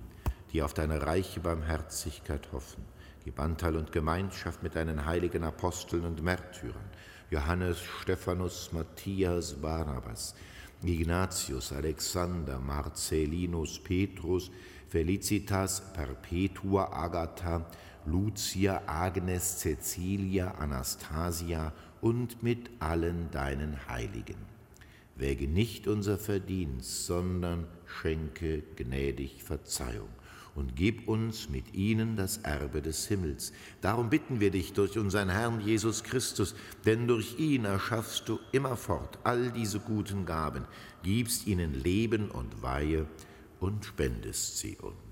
die 0.54 0.62
auf 0.62 0.72
deine 0.72 1.02
reiche 1.02 1.40
Barmherzigkeit 1.40 2.50
hoffen. 2.52 2.82
Gib 3.26 3.38
Anteil 3.38 3.76
und 3.76 3.92
Gemeinschaft 3.92 4.62
mit 4.62 4.74
deinen 4.74 5.04
heiligen 5.04 5.44
Aposteln 5.44 6.06
und 6.06 6.22
Märtyrern, 6.22 6.88
Johannes, 7.30 7.76
Stephanus, 8.00 8.70
Matthias, 8.72 9.52
Barnabas, 9.52 10.34
Ignatius, 10.82 11.74
Alexander, 11.74 12.58
Marcellinus, 12.58 13.78
Petrus, 13.80 14.50
Felicitas, 14.88 15.92
Perpetua, 15.92 16.90
Agatha, 16.90 17.66
Lucia, 18.06 18.82
Agnes, 18.86 19.60
Cecilia, 19.60 20.52
Anastasia 20.58 21.72
und 22.00 22.42
mit 22.42 22.70
allen 22.78 23.30
deinen 23.30 23.88
Heiligen. 23.88 24.36
Wäge 25.16 25.46
nicht 25.48 25.86
unser 25.86 26.18
Verdienst, 26.18 27.06
sondern 27.06 27.66
schenke 27.84 28.62
gnädig 28.76 29.42
Verzeihung 29.42 30.08
und 30.54 30.76
gib 30.76 31.08
uns 31.08 31.48
mit 31.48 31.74
ihnen 31.74 32.16
das 32.16 32.38
Erbe 32.38 32.82
des 32.82 33.06
Himmels. 33.06 33.52
Darum 33.80 34.10
bitten 34.10 34.40
wir 34.40 34.50
dich 34.50 34.72
durch 34.72 34.98
unseren 34.98 35.28
Herrn 35.28 35.60
Jesus 35.60 36.02
Christus, 36.02 36.54
denn 36.84 37.06
durch 37.06 37.38
ihn 37.38 37.64
erschaffst 37.64 38.28
du 38.28 38.38
immerfort 38.52 39.18
all 39.24 39.50
diese 39.50 39.80
guten 39.80 40.26
Gaben, 40.26 40.64
gibst 41.02 41.46
ihnen 41.46 41.74
Leben 41.74 42.30
und 42.30 42.62
Weihe 42.62 43.06
und 43.60 43.84
spendest 43.84 44.58
sie 44.58 44.76
uns. 44.76 45.09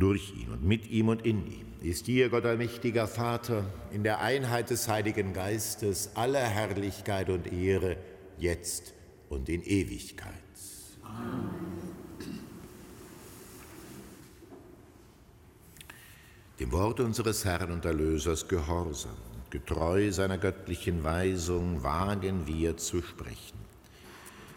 Durch 0.00 0.32
ihn 0.34 0.50
und 0.50 0.64
mit 0.64 0.90
ihm 0.90 1.08
und 1.08 1.24
in 1.24 1.46
ihm 1.46 1.70
ist 1.82 2.06
dir, 2.06 2.28
Gott 2.28 2.44
allmächtiger 2.44 3.06
Vater, 3.06 3.64
in 3.90 4.02
der 4.02 4.20
Einheit 4.20 4.70
des 4.70 4.88
Heiligen 4.88 5.32
Geistes 5.32 6.10
alle 6.14 6.38
Herrlichkeit 6.38 7.30
und 7.30 7.50
Ehre, 7.52 7.96
jetzt 8.38 8.92
und 9.28 9.48
in 9.48 9.62
Ewigkeit. 9.62 10.34
Amen. 11.02 11.48
Dem 16.58 16.72
Wort 16.72 17.00
unseres 17.00 17.46
Herrn 17.46 17.70
und 17.70 17.86
Erlösers 17.86 18.46
gehorsam, 18.46 19.16
getreu 19.48 20.12
seiner 20.12 20.36
göttlichen 20.36 21.02
Weisung, 21.02 21.82
wagen 21.82 22.46
wir 22.46 22.76
zu 22.76 23.00
sprechen. 23.00 23.58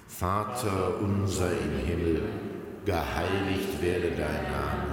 Vater 0.09 0.99
unser 0.99 1.49
im 1.49 1.85
Himmel, 1.85 2.21
geheiligt 2.85 3.81
werde 3.81 4.11
dein 4.11 4.51
Name 4.51 4.92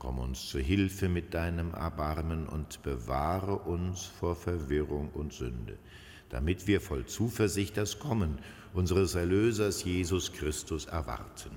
Komm 0.00 0.18
uns 0.18 0.48
zu 0.48 0.58
Hilfe 0.58 1.10
mit 1.10 1.34
deinem 1.34 1.74
Erbarmen 1.74 2.46
und 2.46 2.82
bewahre 2.82 3.56
uns 3.56 4.06
vor 4.06 4.34
Verwirrung 4.34 5.10
und 5.12 5.34
Sünde, 5.34 5.76
damit 6.30 6.66
wir 6.66 6.80
voll 6.80 7.04
Zuversicht 7.04 7.76
das 7.76 7.98
Kommen 7.98 8.38
unseres 8.72 9.14
Erlösers 9.14 9.84
Jesus 9.84 10.32
Christus 10.32 10.86
erwarten. 10.86 11.50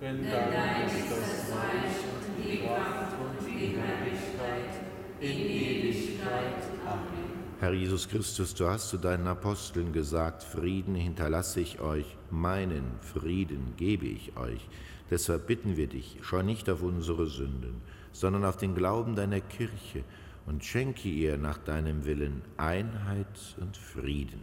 Denn 0.00 0.22
dein 0.22 0.86
ist 0.86 1.10
das 1.10 1.54
Reich 1.54 1.98
und 2.14 2.42
die 2.42 2.66
Kraft 2.66 3.12
und 3.20 3.46
die 3.46 3.76
Herrlichkeit 3.76 4.72
in 5.20 5.38
Ewigkeit. 5.38 6.62
Amen. 6.86 7.32
Herr 7.60 7.74
Jesus 7.74 8.08
Christus, 8.08 8.54
du 8.54 8.68
hast 8.68 8.88
zu 8.88 8.96
deinen 8.96 9.26
Aposteln 9.26 9.92
gesagt, 9.92 10.42
Frieden 10.42 10.94
hinterlasse 10.94 11.60
ich 11.60 11.80
euch, 11.80 12.16
meinen 12.30 12.98
Frieden 13.02 13.74
gebe 13.76 14.06
ich 14.06 14.34
euch. 14.38 14.66
Deshalb 15.12 15.46
bitten 15.46 15.76
wir 15.76 15.88
dich, 15.88 16.16
schau 16.22 16.40
nicht 16.40 16.70
auf 16.70 16.80
unsere 16.80 17.26
Sünden, 17.26 17.82
sondern 18.12 18.46
auf 18.46 18.56
den 18.56 18.74
Glauben 18.74 19.14
deiner 19.14 19.42
Kirche 19.42 20.04
und 20.46 20.64
schenke 20.64 21.06
ihr 21.10 21.36
nach 21.36 21.58
deinem 21.58 22.06
Willen 22.06 22.40
Einheit 22.56 23.26
und 23.60 23.76
Frieden. 23.76 24.40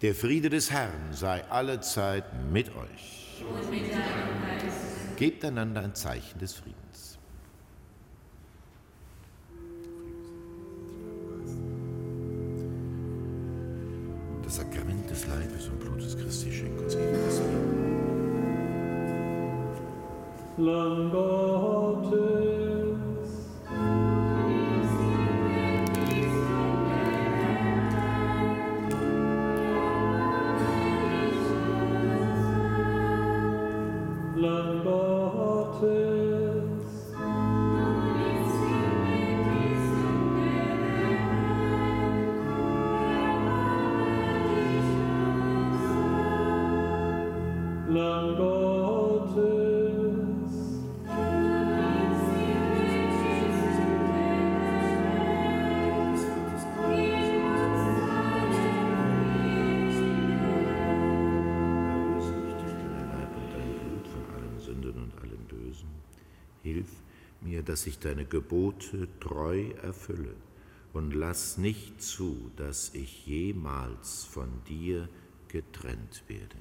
Der 0.00 0.14
Friede 0.14 0.48
des 0.48 0.70
Herrn 0.70 1.12
sei 1.12 1.44
allezeit 1.50 2.24
mit 2.52 2.68
euch. 2.68 3.42
Und 3.52 3.68
mit. 3.68 3.82
Gebt 5.16 5.44
einander 5.44 5.80
ein 5.80 5.96
Zeichen 5.96 6.38
des 6.38 6.54
Friedens. 6.54 7.18
Das 14.44 14.54
Sakrament 14.54 15.10
des 15.10 15.26
Leibes 15.26 15.66
und 15.66 15.80
Blutes 15.80 16.16
Christi 16.16 16.52
schenkt 16.52 16.80
uns 16.80 16.94
ewiges 16.94 17.40
Leben. 17.40 17.87
langote 20.58 22.18
Lamm 66.62 66.84
Gottes. 67.40 67.62
dass 67.62 67.86
ich 67.86 67.98
deine 67.98 68.24
Gebote 68.24 69.08
treu 69.20 69.70
erfülle 69.82 70.34
und 70.92 71.14
lass 71.14 71.58
nicht 71.58 72.02
zu, 72.02 72.50
dass 72.56 72.94
ich 72.94 73.26
jemals 73.26 74.24
von 74.24 74.48
dir 74.68 75.08
getrennt 75.48 76.24
werde. 76.26 76.56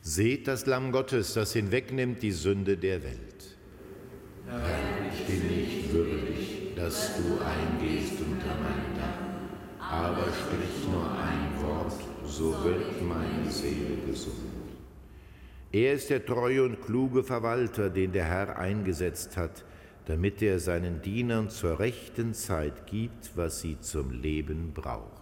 Seht 0.00 0.48
das 0.48 0.64
Lamm 0.64 0.90
Gottes, 0.90 1.34
das 1.34 1.52
hinwegnimmt 1.52 2.22
die 2.22 2.32
Sünde 2.32 2.78
der 2.78 3.02
Welt. 3.02 3.37
Herr 4.50 5.26
bin 5.26 5.46
nicht 5.46 5.92
würdig, 5.92 6.74
dass 6.74 7.16
du 7.16 7.38
eingehst 7.44 8.14
unter 8.20 8.54
mein 8.62 8.96
Dach, 8.96 9.18
aber 9.78 10.24
sprich 10.32 10.88
nur 10.90 11.10
ein 11.10 11.62
Wort, 11.62 11.92
so 12.24 12.64
wird 12.64 13.02
meine 13.02 13.50
Seele 13.50 13.96
gesund. 14.06 14.36
Er 15.70 15.92
ist 15.92 16.08
der 16.08 16.24
treue 16.24 16.64
und 16.64 16.80
kluge 16.80 17.22
Verwalter, 17.22 17.90
den 17.90 18.12
der 18.12 18.24
Herr 18.24 18.58
eingesetzt 18.58 19.36
hat, 19.36 19.64
damit 20.06 20.40
er 20.40 20.58
seinen 20.58 21.02
Dienern 21.02 21.50
zur 21.50 21.78
rechten 21.78 22.32
Zeit 22.32 22.86
gibt, 22.86 23.36
was 23.36 23.60
sie 23.60 23.78
zum 23.80 24.10
Leben 24.10 24.72
brauchen. 24.72 25.17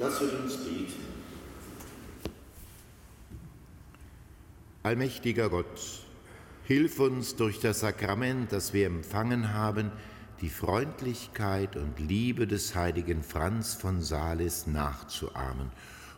Lasset 0.00 0.32
uns 0.32 0.56
beten. 0.56 0.94
Allmächtiger 4.82 5.50
Gott, 5.50 6.06
hilf 6.64 6.98
uns 7.00 7.36
durch 7.36 7.60
das 7.60 7.80
Sakrament, 7.80 8.50
das 8.50 8.72
wir 8.72 8.86
empfangen 8.86 9.52
haben, 9.52 9.92
die 10.40 10.48
Freundlichkeit 10.48 11.76
und 11.76 12.00
Liebe 12.00 12.46
des 12.46 12.74
heiligen 12.74 13.22
Franz 13.22 13.74
von 13.74 14.00
Sales 14.00 14.66
nachzuahmen 14.66 15.70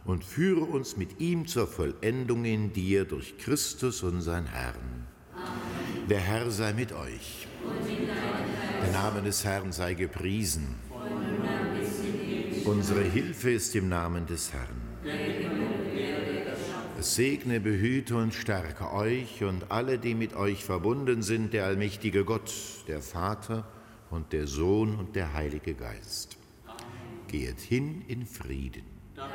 und 0.05 0.22
führe 0.22 0.61
uns 0.61 0.97
mit 0.97 1.18
ihm 1.18 1.49
zur 1.49 1.66
Vollendung 1.66 2.45
in 2.45 2.72
dir 2.72 3.05
durch 3.05 3.37
Christus 3.37 4.05
unseren 4.05 4.47
Herrn. 4.47 5.09
Amen. 5.35 6.09
Der 6.09 6.20
Herr 6.20 6.53
sei 6.53 6.72
mit 6.72 6.93
euch. 6.93 7.49
Der 8.80 8.93
Name 8.93 9.22
des 9.22 9.45
Herrn 9.45 9.72
sei 9.72 9.95
gepriesen. 9.95 10.76
Unsere 12.64 13.02
Hilfe 13.02 13.50
ist 13.50 13.74
im 13.74 13.88
Namen 13.88 14.26
des 14.26 14.52
Herrn. 14.52 14.80
Segne, 17.00 17.60
behüte 17.60 18.16
und 18.16 18.32
stärke 18.32 18.92
euch 18.92 19.42
und 19.42 19.70
alle, 19.70 19.98
die 19.98 20.14
mit 20.14 20.34
euch 20.34 20.64
verbunden 20.64 21.22
sind, 21.22 21.52
der 21.52 21.66
allmächtige 21.66 22.24
Gott, 22.24 22.52
der 22.86 23.02
Vater 23.02 23.66
und 24.10 24.32
der 24.32 24.46
Sohn 24.46 24.94
und 24.94 25.16
der 25.16 25.34
Heilige 25.34 25.74
Geist. 25.74 26.36
Geht 27.26 27.60
hin 27.60 28.04
in 28.06 28.26
Frieden. 28.26 28.84
Dank 29.16 29.32